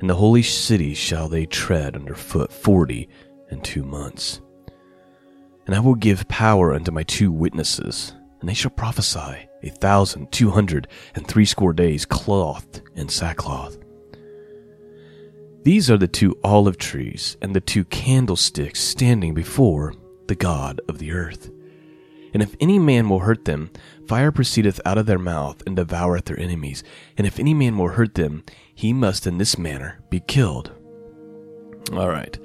In 0.00 0.08
the 0.08 0.14
holy 0.14 0.42
city 0.42 0.94
shall 0.94 1.28
they 1.28 1.46
tread 1.46 1.96
under 1.96 2.14
foot 2.14 2.52
forty 2.52 3.08
and 3.50 3.64
two 3.64 3.82
months. 3.82 4.40
And 5.66 5.74
I 5.74 5.80
will 5.80 5.94
give 5.94 6.28
power 6.28 6.74
unto 6.74 6.92
my 6.92 7.02
two 7.02 7.32
witnesses, 7.32 8.12
and 8.40 8.48
they 8.48 8.54
shall 8.54 8.70
prophesy 8.70 9.48
a 9.62 9.70
thousand 9.70 10.30
two 10.30 10.50
hundred 10.50 10.86
and 11.14 11.26
threescore 11.26 11.72
days 11.72 12.04
clothed 12.04 12.82
in 12.94 13.08
sackcloth. 13.08 13.78
These 15.66 15.90
are 15.90 15.98
the 15.98 16.06
two 16.06 16.38
olive 16.44 16.78
trees 16.78 17.36
and 17.42 17.52
the 17.52 17.60
two 17.60 17.82
candlesticks 17.86 18.78
standing 18.78 19.34
before 19.34 19.94
the 20.28 20.36
God 20.36 20.80
of 20.88 21.00
the 21.00 21.10
earth. 21.10 21.50
And 22.32 22.40
if 22.40 22.54
any 22.60 22.78
man 22.78 23.08
will 23.08 23.18
hurt 23.18 23.46
them, 23.46 23.72
fire 24.06 24.30
proceedeth 24.30 24.80
out 24.84 24.96
of 24.96 25.06
their 25.06 25.18
mouth 25.18 25.64
and 25.66 25.76
devoureth 25.76 26.26
their 26.26 26.38
enemies. 26.38 26.84
And 27.18 27.26
if 27.26 27.40
any 27.40 27.52
man 27.52 27.76
will 27.76 27.88
hurt 27.88 28.14
them, 28.14 28.44
he 28.76 28.92
must 28.92 29.26
in 29.26 29.38
this 29.38 29.58
manner 29.58 29.98
be 30.08 30.20
killed. 30.20 30.70
All 31.92 32.10
right. 32.10 32.38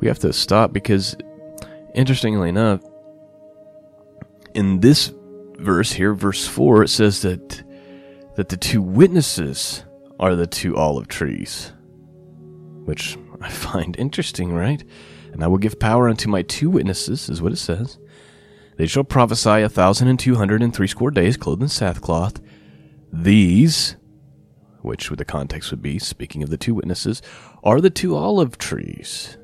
We 0.00 0.08
have 0.08 0.18
to 0.18 0.32
stop 0.32 0.72
because, 0.72 1.14
interestingly 1.94 2.48
enough, 2.48 2.80
in 4.52 4.80
this 4.80 5.14
verse 5.58 5.92
here, 5.92 6.12
verse 6.12 6.44
4, 6.44 6.82
it 6.82 6.88
says 6.88 7.22
that, 7.22 7.62
that 8.34 8.48
the 8.48 8.56
two 8.56 8.82
witnesses 8.82 9.84
are 10.18 10.34
the 10.34 10.48
two 10.48 10.76
olive 10.76 11.06
trees 11.06 11.70
which 12.84 13.18
I 13.40 13.48
find 13.50 13.96
interesting, 13.98 14.52
right? 14.52 14.82
And 15.32 15.42
I 15.42 15.46
will 15.46 15.58
give 15.58 15.80
power 15.80 16.08
unto 16.08 16.28
my 16.28 16.42
two 16.42 16.70
witnesses, 16.70 17.28
is 17.28 17.40
what 17.40 17.52
it 17.52 17.56
says. 17.56 17.98
They 18.76 18.86
shall 18.86 19.04
prophesy 19.04 19.62
a 19.62 19.68
thousand 19.68 20.08
and 20.08 20.18
two 20.18 20.36
hundred 20.36 20.62
and 20.62 20.74
threescore 20.74 21.10
days, 21.10 21.36
clothed 21.36 21.62
in 21.62 21.68
sackcloth. 21.68 22.40
These, 23.12 23.96
which 24.80 25.08
the 25.08 25.24
context 25.24 25.70
would 25.70 25.82
be, 25.82 25.98
speaking 25.98 26.42
of 26.42 26.50
the 26.50 26.56
two 26.56 26.74
witnesses, 26.74 27.22
are 27.62 27.80
the 27.80 27.90
two 27.90 28.16
olive 28.16 28.58
trees 28.58 29.36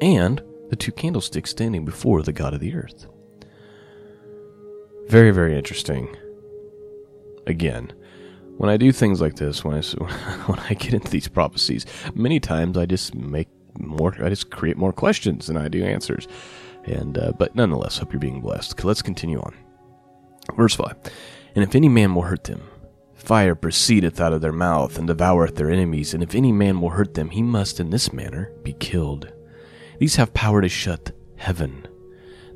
and 0.00 0.42
the 0.70 0.76
two 0.76 0.92
candlesticks 0.92 1.50
standing 1.50 1.84
before 1.84 2.22
the 2.22 2.32
God 2.32 2.54
of 2.54 2.60
the 2.60 2.74
earth. 2.74 3.06
Very, 5.08 5.30
very 5.30 5.56
interesting. 5.56 6.16
Again, 7.46 7.92
when 8.60 8.68
I 8.68 8.76
do 8.76 8.92
things 8.92 9.22
like 9.22 9.36
this, 9.36 9.64
when 9.64 9.74
I 9.74 9.80
when 10.46 10.58
I 10.58 10.74
get 10.74 10.92
into 10.92 11.10
these 11.10 11.28
prophecies, 11.28 11.86
many 12.14 12.38
times 12.38 12.76
I 12.76 12.84
just 12.84 13.14
make 13.14 13.48
more, 13.78 14.14
I 14.22 14.28
just 14.28 14.50
create 14.50 14.76
more 14.76 14.92
questions 14.92 15.46
than 15.46 15.56
I 15.56 15.68
do 15.68 15.82
answers. 15.82 16.28
And 16.84 17.16
uh, 17.16 17.32
but 17.38 17.56
nonetheless, 17.56 17.96
hope 17.96 18.12
you're 18.12 18.20
being 18.20 18.42
blessed. 18.42 18.84
Let's 18.84 19.00
continue 19.00 19.40
on. 19.40 19.54
Verse 20.58 20.74
five. 20.74 20.94
And 21.54 21.64
if 21.64 21.74
any 21.74 21.88
man 21.88 22.14
will 22.14 22.24
hurt 22.24 22.44
them, 22.44 22.60
fire 23.14 23.54
proceedeth 23.54 24.20
out 24.20 24.34
of 24.34 24.42
their 24.42 24.52
mouth 24.52 24.98
and 24.98 25.08
devoureth 25.08 25.54
their 25.56 25.70
enemies. 25.70 26.12
And 26.12 26.22
if 26.22 26.34
any 26.34 26.52
man 26.52 26.82
will 26.82 26.90
hurt 26.90 27.14
them, 27.14 27.30
he 27.30 27.42
must 27.42 27.80
in 27.80 27.88
this 27.88 28.12
manner 28.12 28.52
be 28.62 28.74
killed. 28.74 29.32
These 29.98 30.16
have 30.16 30.34
power 30.34 30.60
to 30.60 30.68
shut 30.68 31.12
heaven 31.36 31.88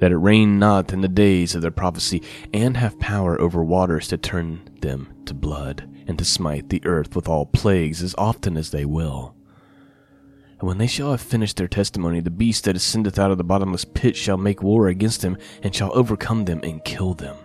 that 0.00 0.12
it 0.12 0.18
rain 0.18 0.58
not 0.58 0.92
in 0.92 1.00
the 1.00 1.08
days 1.08 1.54
of 1.54 1.62
their 1.62 1.70
prophecy, 1.70 2.20
and 2.52 2.76
have 2.76 2.98
power 2.98 3.40
over 3.40 3.64
waters 3.64 4.08
to 4.08 4.18
turn 4.18 4.60
them 4.80 5.08
to 5.24 5.32
blood 5.32 5.88
and 6.06 6.18
to 6.18 6.24
smite 6.24 6.68
the 6.68 6.84
earth 6.84 7.14
with 7.16 7.28
all 7.28 7.46
plagues 7.46 8.02
as 8.02 8.14
often 8.16 8.56
as 8.56 8.70
they 8.70 8.84
will. 8.84 9.34
And 10.58 10.68
when 10.68 10.78
they 10.78 10.86
shall 10.86 11.10
have 11.10 11.20
finished 11.20 11.56
their 11.56 11.68
testimony, 11.68 12.20
the 12.20 12.30
beast 12.30 12.64
that 12.64 12.76
ascendeth 12.76 13.18
out 13.18 13.30
of 13.30 13.38
the 13.38 13.44
bottomless 13.44 13.84
pit 13.84 14.16
shall 14.16 14.36
make 14.36 14.62
war 14.62 14.88
against 14.88 15.20
them, 15.20 15.36
and 15.62 15.74
shall 15.74 15.92
overcome 15.94 16.44
them 16.44 16.60
and 16.62 16.84
kill 16.84 17.14
them. 17.14 17.36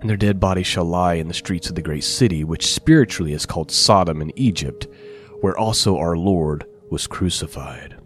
And 0.00 0.10
their 0.10 0.16
dead 0.16 0.38
bodies 0.38 0.66
shall 0.66 0.84
lie 0.84 1.14
in 1.14 1.28
the 1.28 1.34
streets 1.34 1.68
of 1.68 1.76
the 1.76 1.82
great 1.82 2.04
city, 2.04 2.44
which 2.44 2.74
spiritually 2.74 3.32
is 3.32 3.46
called 3.46 3.70
Sodom 3.70 4.20
in 4.20 4.38
Egypt, 4.38 4.86
where 5.40 5.56
also 5.56 5.96
our 5.96 6.16
Lord 6.16 6.66
was 6.90 7.06
crucified. 7.06 7.96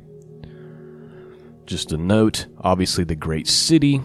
Just 1.66 1.92
a 1.92 1.98
note 1.98 2.46
obviously, 2.60 3.04
the 3.04 3.16
great 3.16 3.46
city 3.48 4.00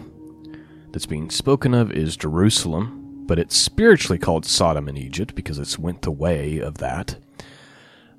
that's 0.90 1.06
being 1.06 1.30
spoken 1.30 1.72
of 1.72 1.92
is 1.92 2.16
Jerusalem, 2.16 3.03
but 3.26 3.38
it's 3.38 3.56
spiritually 3.56 4.18
called 4.18 4.44
Sodom 4.44 4.88
in 4.88 4.96
Egypt 4.96 5.34
because 5.34 5.58
it's 5.58 5.78
went 5.78 6.02
the 6.02 6.10
way 6.10 6.58
of 6.58 6.78
that. 6.78 7.16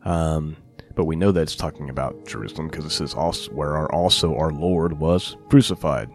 Um, 0.03 0.57
but 0.95 1.05
we 1.05 1.15
know 1.15 1.31
that 1.31 1.41
it's 1.41 1.55
talking 1.55 1.89
about 1.89 2.25
Jerusalem 2.25 2.67
because 2.69 2.85
it 2.85 2.91
says 2.91 3.13
also 3.13 3.51
where 3.51 3.75
our, 3.75 3.91
also 3.91 4.35
our 4.35 4.51
Lord 4.51 4.93
was 4.99 5.35
crucified. 5.49 6.09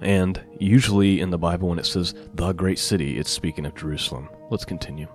And 0.00 0.40
usually 0.58 1.20
in 1.20 1.30
the 1.30 1.38
Bible, 1.38 1.68
when 1.68 1.78
it 1.78 1.86
says 1.86 2.14
the 2.34 2.52
great 2.52 2.78
city, 2.78 3.18
it's 3.18 3.30
speaking 3.30 3.66
of 3.66 3.74
Jerusalem. 3.74 4.28
Let's 4.50 4.64
continue. 4.64 5.08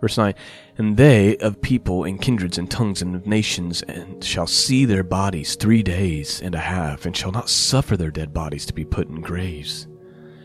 Verse 0.00 0.18
9 0.18 0.34
And 0.78 0.96
they 0.96 1.36
of 1.38 1.62
people 1.62 2.04
and 2.04 2.20
kindreds 2.20 2.58
and 2.58 2.70
tongues 2.70 3.02
and 3.02 3.14
of 3.14 3.26
nations 3.26 3.82
and 3.82 4.22
shall 4.22 4.46
see 4.46 4.84
their 4.84 5.04
bodies 5.04 5.54
three 5.54 5.82
days 5.82 6.40
and 6.42 6.54
a 6.54 6.60
half, 6.60 7.06
and 7.06 7.16
shall 7.16 7.32
not 7.32 7.48
suffer 7.48 7.96
their 7.96 8.10
dead 8.10 8.34
bodies 8.34 8.66
to 8.66 8.74
be 8.74 8.84
put 8.84 9.08
in 9.08 9.20
graves. 9.20 9.86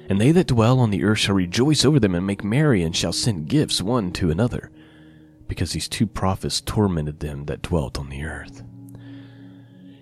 And 0.10 0.20
they 0.20 0.32
that 0.32 0.48
dwell 0.48 0.80
on 0.80 0.90
the 0.90 1.04
earth 1.04 1.20
shall 1.20 1.36
rejoice 1.36 1.86
over 1.86 2.00
them 2.00 2.16
and 2.16 2.26
make 2.26 2.44
merry, 2.44 2.82
and 2.82 2.96
shall 2.96 3.14
send 3.14 3.48
gifts 3.48 3.82
one 3.82 4.12
to 4.14 4.32
another, 4.32 4.72
because 5.48 5.72
these 5.72 5.88
two 5.88 6.08
prophets 6.08 6.60
tormented 6.60 7.20
them 7.20 7.46
that 7.46 7.62
dwelt 7.62 8.00
on 8.00 8.10
the 8.10 8.24
earth. 8.24 8.64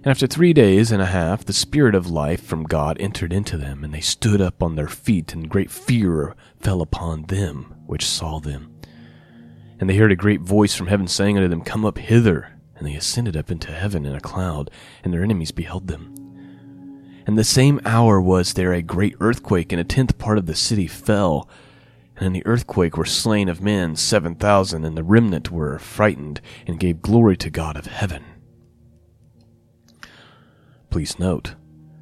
And 0.07 0.11
after 0.11 0.25
three 0.25 0.53
days 0.53 0.93
and 0.93 1.01
a 1.01 1.07
half, 1.07 1.43
the 1.43 1.51
Spirit 1.51 1.93
of 1.93 2.09
life 2.09 2.41
from 2.41 2.63
God 2.63 2.95
entered 3.01 3.33
into 3.33 3.57
them, 3.57 3.83
and 3.83 3.93
they 3.93 3.99
stood 3.99 4.39
up 4.39 4.63
on 4.63 4.75
their 4.75 4.87
feet, 4.87 5.33
and 5.33 5.49
great 5.49 5.69
fear 5.69 6.33
fell 6.61 6.81
upon 6.81 7.23
them 7.23 7.75
which 7.85 8.05
saw 8.05 8.39
them. 8.39 8.73
And 9.79 9.89
they 9.89 9.97
heard 9.97 10.13
a 10.13 10.15
great 10.15 10.41
voice 10.41 10.73
from 10.73 10.87
heaven 10.87 11.07
saying 11.07 11.37
unto 11.37 11.49
them, 11.49 11.61
Come 11.61 11.85
up 11.85 11.97
hither. 11.97 12.53
And 12.77 12.87
they 12.87 12.95
ascended 12.95 13.35
up 13.35 13.51
into 13.51 13.71
heaven 13.71 14.05
in 14.05 14.15
a 14.15 14.21
cloud, 14.21 14.69
and 15.03 15.11
their 15.11 15.23
enemies 15.23 15.51
beheld 15.51 15.87
them. 15.87 16.13
And 17.27 17.37
the 17.37 17.43
same 17.43 17.79
hour 17.85 18.19
was 18.19 18.53
there 18.53 18.73
a 18.73 18.81
great 18.81 19.15
earthquake, 19.19 19.71
and 19.71 19.79
a 19.79 19.83
tenth 19.83 20.17
part 20.17 20.37
of 20.37 20.45
the 20.45 20.55
city 20.55 20.87
fell. 20.87 21.47
And 22.15 22.25
in 22.25 22.33
the 22.33 22.45
earthquake 22.47 22.97
were 22.97 23.05
slain 23.05 23.49
of 23.49 23.61
men 23.61 23.95
seven 23.95 24.33
thousand, 24.33 24.85
and 24.85 24.97
the 24.97 25.03
remnant 25.03 25.51
were 25.51 25.77
frightened, 25.77 26.41
and 26.65 26.79
gave 26.79 27.01
glory 27.01 27.37
to 27.37 27.49
God 27.49 27.75
of 27.75 27.85
heaven. 27.85 28.23
Please 30.89 31.19
note, 31.19 31.53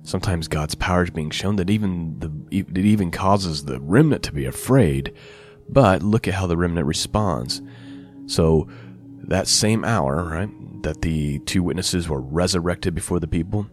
sometimes 0.03 0.47
God's 0.47 0.75
power 0.75 1.03
is 1.03 1.09
being 1.09 1.31
shown 1.31 1.55
that 1.55 1.71
even 1.71 2.19
the 2.19 2.31
it 2.55 2.77
even 2.77 3.09
causes 3.09 3.65
the 3.65 3.81
remnant 3.81 4.21
to 4.23 4.31
be 4.31 4.45
afraid. 4.45 5.11
But 5.67 6.03
look 6.03 6.27
at 6.27 6.35
how 6.35 6.45
the 6.45 6.55
remnant 6.55 6.85
responds. 6.85 7.63
So 8.27 8.69
that 9.23 9.47
same 9.47 9.83
hour, 9.83 10.23
right, 10.23 10.83
that 10.83 11.01
the 11.01 11.39
two 11.39 11.63
witnesses 11.63 12.07
were 12.07 12.21
resurrected 12.21 12.93
before 12.93 13.19
the 13.19 13.27
people, 13.27 13.65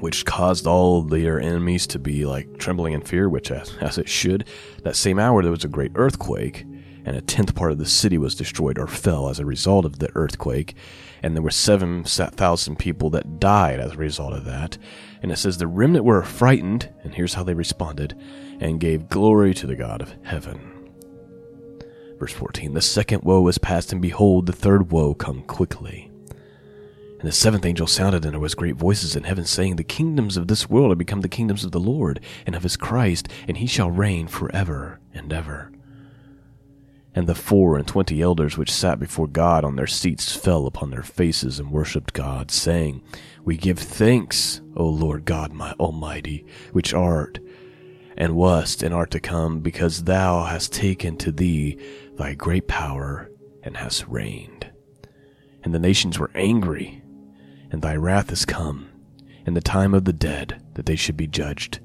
which 0.00 0.24
caused 0.24 0.66
all 0.66 1.02
their 1.02 1.40
enemies 1.40 1.86
to 1.88 1.98
be 1.98 2.26
like 2.26 2.58
trembling 2.58 2.92
in 2.92 3.00
fear, 3.02 3.28
which 3.28 3.50
as, 3.50 3.76
as 3.80 3.98
it 3.98 4.08
should. 4.08 4.46
That 4.82 4.96
same 4.96 5.18
hour 5.18 5.42
there 5.42 5.50
was 5.50 5.64
a 5.64 5.68
great 5.68 5.92
earthquake, 5.94 6.64
and 7.04 7.16
a 7.16 7.20
tenth 7.20 7.54
part 7.54 7.72
of 7.72 7.78
the 7.78 7.86
city 7.86 8.18
was 8.18 8.34
destroyed 8.34 8.78
or 8.78 8.86
fell 8.86 9.28
as 9.28 9.38
a 9.38 9.46
result 9.46 9.84
of 9.84 9.98
the 9.98 10.10
earthquake 10.14 10.74
and 11.24 11.34
there 11.34 11.42
were 11.42 11.50
7,000 11.50 12.76
people 12.78 13.08
that 13.08 13.40
died 13.40 13.80
as 13.80 13.92
a 13.92 13.96
result 13.96 14.34
of 14.34 14.44
that. 14.44 14.76
And 15.22 15.32
it 15.32 15.36
says 15.36 15.56
the 15.56 15.66
remnant 15.66 16.04
were 16.04 16.22
frightened, 16.22 16.92
and 17.02 17.14
here's 17.14 17.32
how 17.32 17.42
they 17.42 17.54
responded, 17.54 18.14
and 18.60 18.78
gave 18.78 19.08
glory 19.08 19.54
to 19.54 19.66
the 19.66 19.74
God 19.74 20.02
of 20.02 20.14
heaven. 20.22 20.90
Verse 22.18 22.34
14 22.34 22.74
The 22.74 22.82
second 22.82 23.22
woe 23.22 23.40
was 23.40 23.56
past, 23.56 23.90
and 23.90 24.02
behold, 24.02 24.44
the 24.44 24.52
third 24.52 24.92
woe 24.92 25.14
come 25.14 25.40
quickly. 25.44 26.10
And 27.24 27.32
the 27.32 27.36
seventh 27.36 27.64
angel 27.64 27.86
sounded, 27.86 28.26
and 28.26 28.34
there 28.34 28.38
was 28.38 28.54
great 28.54 28.76
voices 28.76 29.16
in 29.16 29.24
heaven, 29.24 29.46
saying, 29.46 29.76
The 29.76 29.82
kingdoms 29.82 30.36
of 30.36 30.46
this 30.46 30.68
world 30.68 30.92
are 30.92 30.94
become 30.94 31.22
the 31.22 31.26
kingdoms 31.26 31.64
of 31.64 31.72
the 31.72 31.80
Lord 31.80 32.20
and 32.44 32.54
of 32.54 32.64
his 32.64 32.76
Christ, 32.76 33.30
and 33.48 33.56
he 33.56 33.66
shall 33.66 33.90
reign 33.90 34.26
forever 34.26 35.00
and 35.14 35.32
ever. 35.32 35.72
And 37.14 37.26
the 37.26 37.34
four 37.34 37.78
and 37.78 37.88
twenty 37.88 38.20
elders 38.20 38.58
which 38.58 38.70
sat 38.70 38.98
before 39.00 39.26
God 39.26 39.64
on 39.64 39.76
their 39.76 39.86
seats 39.86 40.36
fell 40.36 40.66
upon 40.66 40.90
their 40.90 41.02
faces 41.02 41.58
and 41.58 41.70
worshipped 41.70 42.12
God, 42.12 42.50
saying, 42.50 43.02
We 43.42 43.56
give 43.56 43.78
thanks, 43.78 44.60
O 44.76 44.86
Lord 44.86 45.24
God 45.24 45.50
my 45.50 45.72
Almighty, 45.80 46.44
which 46.72 46.92
art, 46.92 47.38
and 48.18 48.36
wast, 48.36 48.82
and 48.82 48.92
art 48.92 49.10
to 49.12 49.18
come, 49.18 49.60
because 49.60 50.04
thou 50.04 50.44
hast 50.44 50.74
taken 50.74 51.16
to 51.16 51.32
thee 51.32 51.78
thy 52.18 52.34
great 52.34 52.68
power, 52.68 53.30
and 53.62 53.78
hast 53.78 54.06
reigned. 54.08 54.70
And 55.62 55.72
the 55.72 55.78
nations 55.78 56.18
were 56.18 56.30
angry, 56.34 57.00
and 57.74 57.82
thy 57.82 57.94
wrath 57.94 58.32
is 58.32 58.46
come, 58.46 58.88
and 59.44 59.54
the 59.54 59.60
time 59.60 59.92
of 59.92 60.06
the 60.06 60.12
dead, 60.12 60.62
that 60.74 60.86
they 60.86 60.96
should 60.96 61.16
be 61.16 61.26
judged 61.26 61.80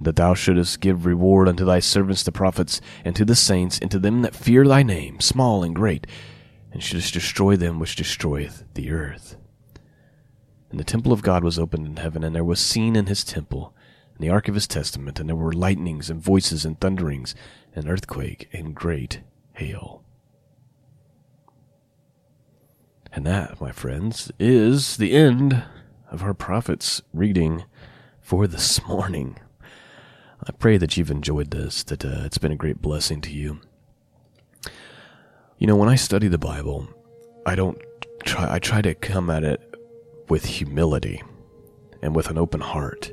and 0.00 0.06
that 0.06 0.16
thou 0.16 0.32
shouldest 0.32 0.80
give 0.80 1.04
reward 1.04 1.46
unto 1.46 1.62
thy 1.62 1.78
servants 1.78 2.22
the 2.22 2.32
prophets, 2.32 2.80
and 3.04 3.14
to 3.14 3.22
the 3.22 3.36
saints, 3.36 3.78
and 3.80 3.90
to 3.90 3.98
them 3.98 4.22
that 4.22 4.34
fear 4.34 4.66
thy 4.66 4.82
name, 4.82 5.20
small 5.20 5.62
and 5.62 5.74
great, 5.76 6.06
and 6.72 6.82
shouldest 6.82 7.12
destroy 7.12 7.54
them 7.54 7.78
which 7.78 7.96
destroyeth 7.96 8.64
the 8.72 8.90
earth. 8.90 9.36
And 10.70 10.80
the 10.80 10.84
temple 10.84 11.12
of 11.12 11.20
God 11.20 11.44
was 11.44 11.58
opened 11.58 11.86
in 11.86 11.96
heaven, 11.98 12.24
and 12.24 12.34
there 12.34 12.42
was 12.42 12.60
seen 12.60 12.96
in 12.96 13.08
his 13.08 13.22
temple 13.24 13.76
and 14.14 14.26
the 14.26 14.30
ark 14.30 14.48
of 14.48 14.54
his 14.54 14.66
testament, 14.66 15.20
and 15.20 15.28
there 15.28 15.36
were 15.36 15.52
lightnings 15.52 16.08
and 16.08 16.22
voices 16.22 16.64
and 16.64 16.80
thunderings, 16.80 17.34
and 17.76 17.86
earthquake 17.86 18.48
and 18.54 18.74
great 18.74 19.20
hail. 19.52 20.02
And 23.12 23.26
that, 23.26 23.60
my 23.60 23.72
friends, 23.72 24.30
is 24.38 24.96
the 24.96 25.12
end 25.12 25.64
of 26.10 26.22
our 26.22 26.34
prophet's 26.34 27.02
reading 27.12 27.64
for 28.20 28.46
this 28.46 28.84
morning. 28.86 29.38
I 30.46 30.52
pray 30.52 30.78
that 30.78 30.96
you've 30.96 31.10
enjoyed 31.10 31.50
this, 31.50 31.82
that 31.84 32.04
uh, 32.04 32.22
it's 32.24 32.38
been 32.38 32.52
a 32.52 32.56
great 32.56 32.80
blessing 32.80 33.20
to 33.22 33.30
you. 33.30 33.60
You 35.58 35.66
know, 35.66 35.76
when 35.76 35.88
I 35.88 35.96
study 35.96 36.28
the 36.28 36.38
Bible, 36.38 36.88
I 37.44 37.54
don't 37.54 37.78
try, 38.24 38.54
I 38.54 38.58
try 38.58 38.80
to 38.80 38.94
come 38.94 39.28
at 39.28 39.44
it 39.44 39.60
with 40.28 40.44
humility 40.44 41.22
and 42.00 42.16
with 42.16 42.28
an 42.30 42.38
open 42.38 42.60
heart, 42.60 43.10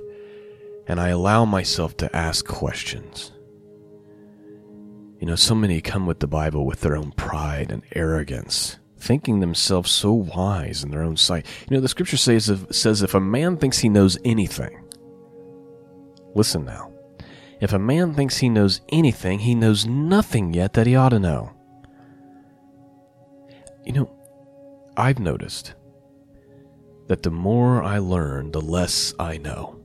and 0.88 1.00
I 1.00 1.10
allow 1.10 1.44
myself 1.44 1.98
to 1.98 2.16
ask 2.16 2.46
questions. 2.46 3.34
You 5.20 5.28
know, 5.28 5.36
so 5.36 5.56
many 5.56 5.82
come 5.82 6.06
with 6.06 6.20
the 6.20 6.28
Bible 6.28 6.66
with 6.66 6.82
their 6.82 6.96
own 6.96 7.12
pride 7.12 7.72
and 7.72 7.82
arrogance, 7.94 8.78
thinking 9.08 9.40
themselves 9.40 9.90
so 9.90 10.12
wise 10.12 10.84
in 10.84 10.92
their 10.92 11.02
own 11.02 11.16
sight. 11.16 11.46
You 11.70 11.78
know, 11.78 11.82
the 11.82 11.88
scripture 11.88 12.18
says 12.18 12.50
if, 12.50 12.76
says 12.76 13.02
if 13.02 13.14
a 13.14 13.22
man 13.22 13.56
thinks 13.56 13.80
he 13.80 13.88
knows 13.88 14.18
anything, 14.26 14.84
listen 16.36 16.66
now, 16.66 16.92
if 17.62 17.72
a 17.72 17.80
man 17.80 18.14
thinks 18.14 18.38
he 18.38 18.50
knows 18.50 18.82
anything, 18.90 19.40
he 19.40 19.56
knows 19.56 19.86
nothing 19.86 20.54
yet 20.54 20.74
that 20.74 20.88
he 20.88 20.96
ought 20.96 21.10
to 21.10 21.20
know. 21.20 21.54
You 23.86 23.94
know, 23.94 24.12
I've 24.98 25.20
noticed 25.20 25.74
that 27.08 27.24
the 27.24 27.32
more 27.32 27.82
I 27.82 28.00
learn, 28.00 28.52
the 28.52 28.60
less 28.60 29.14
I 29.18 29.38
know 29.38 29.80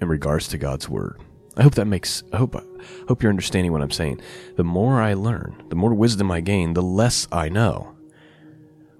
in 0.00 0.06
regards 0.06 0.46
to 0.48 0.58
God's 0.58 0.88
Word. 0.88 1.20
I 1.56 1.64
hope 1.64 1.74
that 1.74 1.86
makes 1.86 2.22
I 2.32 2.36
hope 2.36 2.54
I 2.54 2.62
hope 3.08 3.20
you're 3.20 3.32
understanding 3.32 3.72
what 3.72 3.82
I'm 3.82 3.90
saying. 3.90 4.20
The 4.54 4.62
more 4.62 5.02
I 5.02 5.14
learn, 5.14 5.64
the 5.70 5.74
more 5.74 5.92
wisdom 5.92 6.30
I 6.30 6.40
gain, 6.40 6.74
the 6.74 6.82
less 6.82 7.26
I 7.32 7.48
know. 7.48 7.97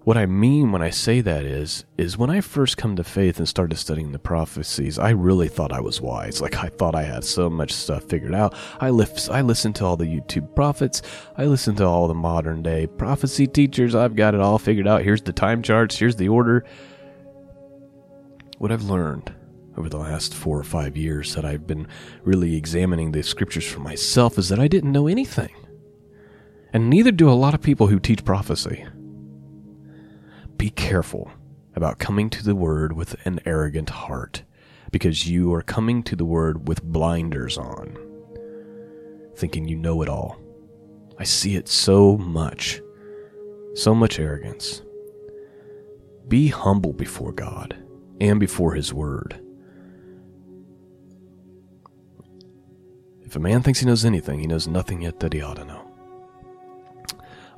What 0.08 0.16
I 0.16 0.24
mean 0.24 0.72
when 0.72 0.80
I 0.80 0.88
say 0.88 1.20
that 1.20 1.44
is, 1.44 1.84
is 1.98 2.16
when 2.16 2.30
I 2.30 2.40
first 2.40 2.78
come 2.78 2.96
to 2.96 3.04
faith 3.04 3.36
and 3.36 3.46
started 3.46 3.76
studying 3.76 4.10
the 4.10 4.18
prophecies, 4.18 4.98
I 4.98 5.10
really 5.10 5.48
thought 5.48 5.70
I 5.70 5.82
was 5.82 6.00
wise. 6.00 6.40
Like 6.40 6.56
I 6.56 6.68
thought 6.70 6.94
I 6.94 7.02
had 7.02 7.24
so 7.24 7.50
much 7.50 7.72
stuff 7.72 8.04
figured 8.04 8.34
out. 8.34 8.54
I 8.80 8.88
lift, 8.88 9.28
I 9.28 9.42
listened 9.42 9.76
to 9.76 9.84
all 9.84 9.98
the 9.98 10.06
YouTube 10.06 10.54
prophets. 10.54 11.02
I 11.36 11.44
listened 11.44 11.76
to 11.76 11.84
all 11.84 12.08
the 12.08 12.14
modern 12.14 12.62
day 12.62 12.86
prophecy 12.86 13.46
teachers. 13.46 13.94
I've 13.94 14.16
got 14.16 14.34
it 14.34 14.40
all 14.40 14.58
figured 14.58 14.88
out. 14.88 15.02
Here's 15.02 15.20
the 15.20 15.32
time 15.34 15.62
charts. 15.62 15.98
Here's 15.98 16.16
the 16.16 16.30
order. 16.30 16.64
What 18.56 18.72
I've 18.72 18.84
learned 18.84 19.34
over 19.76 19.90
the 19.90 19.98
last 19.98 20.32
four 20.32 20.58
or 20.58 20.64
five 20.64 20.96
years 20.96 21.34
that 21.34 21.44
I've 21.44 21.66
been 21.66 21.86
really 22.22 22.56
examining 22.56 23.12
the 23.12 23.22
scriptures 23.22 23.66
for 23.66 23.80
myself 23.80 24.38
is 24.38 24.48
that 24.48 24.58
I 24.58 24.68
didn't 24.68 24.92
know 24.92 25.06
anything. 25.06 25.54
And 26.72 26.88
neither 26.88 27.12
do 27.12 27.28
a 27.28 27.32
lot 27.32 27.52
of 27.52 27.60
people 27.60 27.88
who 27.88 28.00
teach 28.00 28.24
prophecy 28.24 28.86
be 30.58 30.70
careful 30.70 31.30
about 31.74 31.98
coming 31.98 32.28
to 32.30 32.44
the 32.44 32.54
word 32.54 32.92
with 32.92 33.14
an 33.24 33.40
arrogant 33.46 33.90
heart, 33.90 34.42
because 34.90 35.28
you 35.28 35.54
are 35.54 35.62
coming 35.62 36.02
to 36.02 36.16
the 36.16 36.24
word 36.24 36.68
with 36.68 36.82
blinders 36.82 37.56
on, 37.56 37.96
thinking 39.36 39.68
you 39.68 39.76
know 39.76 40.02
it 40.02 40.08
all. 40.08 40.38
I 41.18 41.24
see 41.24 41.54
it 41.54 41.68
so 41.68 42.16
much, 42.18 42.80
so 43.74 43.94
much 43.94 44.18
arrogance. 44.18 44.82
Be 46.26 46.48
humble 46.48 46.92
before 46.92 47.32
God 47.32 47.76
and 48.20 48.38
before 48.38 48.74
His 48.74 48.92
word. 48.92 49.40
If 53.22 53.36
a 53.36 53.40
man 53.40 53.62
thinks 53.62 53.80
he 53.80 53.86
knows 53.86 54.06
anything, 54.06 54.40
he 54.40 54.46
knows 54.46 54.66
nothing 54.66 55.02
yet 55.02 55.20
that 55.20 55.34
he 55.34 55.42
ought 55.42 55.56
to 55.56 55.64
know. 55.66 55.87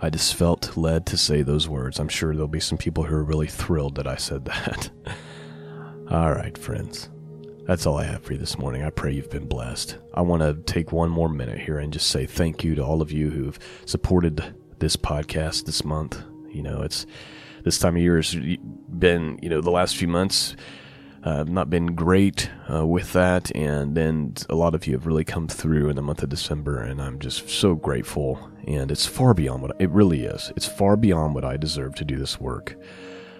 I 0.02 0.08
just 0.08 0.34
felt 0.34 0.76
led 0.76 1.04
to 1.06 1.18
say 1.18 1.42
those 1.42 1.68
words. 1.68 1.98
I'm 1.98 2.08
sure 2.08 2.32
there'll 2.32 2.48
be 2.48 2.60
some 2.60 2.78
people 2.78 3.04
who 3.04 3.14
are 3.14 3.24
really 3.24 3.46
thrilled 3.46 3.96
that 3.96 4.06
I 4.06 4.16
said 4.16 4.44
that. 4.46 4.90
all 6.10 6.32
right, 6.32 6.56
friends. 6.56 7.10
That's 7.66 7.86
all 7.86 7.98
I 7.98 8.04
have 8.04 8.22
for 8.22 8.32
you 8.32 8.38
this 8.38 8.58
morning. 8.58 8.82
I 8.82 8.90
pray 8.90 9.12
you've 9.12 9.30
been 9.30 9.46
blessed. 9.46 9.98
I 10.14 10.22
want 10.22 10.42
to 10.42 10.54
take 10.72 10.90
one 10.90 11.10
more 11.10 11.28
minute 11.28 11.60
here 11.60 11.78
and 11.78 11.92
just 11.92 12.08
say 12.08 12.26
thank 12.26 12.64
you 12.64 12.74
to 12.74 12.82
all 12.82 13.02
of 13.02 13.12
you 13.12 13.30
who've 13.30 13.58
supported 13.84 14.54
this 14.78 14.96
podcast 14.96 15.66
this 15.66 15.84
month. 15.84 16.20
You 16.48 16.62
know, 16.62 16.82
it's 16.82 17.06
this 17.62 17.78
time 17.78 17.96
of 17.96 18.02
year 18.02 18.16
has 18.16 18.34
been, 18.34 19.38
you 19.42 19.50
know, 19.50 19.60
the 19.60 19.70
last 19.70 19.96
few 19.96 20.08
months 20.08 20.56
uh, 21.22 21.44
not 21.44 21.70
been 21.70 21.94
great 21.94 22.50
uh, 22.72 22.86
with 22.86 23.12
that, 23.12 23.54
and 23.54 23.96
then 23.96 24.34
a 24.48 24.54
lot 24.54 24.74
of 24.74 24.86
you 24.86 24.94
have 24.94 25.06
really 25.06 25.24
come 25.24 25.48
through 25.48 25.90
in 25.90 25.96
the 25.96 26.02
month 26.02 26.22
of 26.22 26.28
December, 26.28 26.80
and 26.80 27.00
I'm 27.00 27.18
just 27.18 27.48
so 27.48 27.74
grateful 27.74 28.50
and 28.66 28.90
it's 28.90 29.06
far 29.06 29.34
beyond 29.34 29.62
what 29.62 29.76
it 29.78 29.90
really 29.90 30.24
is. 30.24 30.52
It's 30.56 30.66
far 30.66 30.96
beyond 30.96 31.34
what 31.34 31.44
I 31.44 31.56
deserve 31.56 31.94
to 31.96 32.04
do 32.04 32.16
this 32.16 32.40
work, 32.40 32.76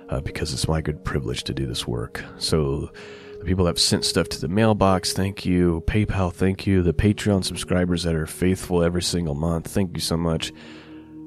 uh, 0.09 0.21
because 0.21 0.53
it's 0.53 0.69
my 0.69 0.81
good 0.81 1.05
privilege 1.05 1.45
to 1.45 1.55
do 1.55 1.67
this 1.67 1.87
work. 1.87 2.25
So, 2.39 2.91
the 3.39 3.47
people 3.47 3.65
that 3.65 3.71
have 3.71 3.79
sent 3.79 4.05
stuff 4.05 4.29
to 4.31 4.41
the 4.41 4.49
mailbox, 4.49 5.15
thank 5.15 5.47
you. 5.47 5.83
PayPal, 5.87 6.31
thank 6.31 6.67
you. 6.67 6.83
The 6.83 6.93
Patreon 6.93 7.43
subscribers 7.43 8.03
that 8.03 8.15
are 8.15 8.27
faithful 8.27 8.83
every 8.83 9.03
single 9.03 9.35
month, 9.35 9.69
thank 9.69 9.97
you 9.97 10.01
so 10.01 10.19
much. 10.19 10.53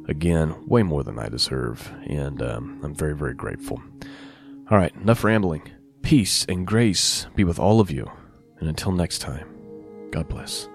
Again, 0.07 0.53
way 0.67 0.83
more 0.83 1.03
than 1.03 1.17
I 1.17 1.29
deserve, 1.29 1.91
and 2.05 2.41
um, 2.41 2.79
I'm 2.83 2.93
very, 2.93 3.15
very 3.15 3.33
grateful. 3.33 3.81
All 4.69 4.77
right, 4.77 4.93
enough 4.95 5.23
rambling. 5.23 5.63
Peace 6.03 6.45
and 6.49 6.67
grace 6.67 7.27
be 7.33 7.45
with 7.45 7.57
all 7.57 7.79
of 7.79 7.89
you, 7.89 8.11
and 8.59 8.67
until 8.67 8.91
next 8.91 9.19
time, 9.19 9.47
God 10.11 10.27
bless. 10.27 10.67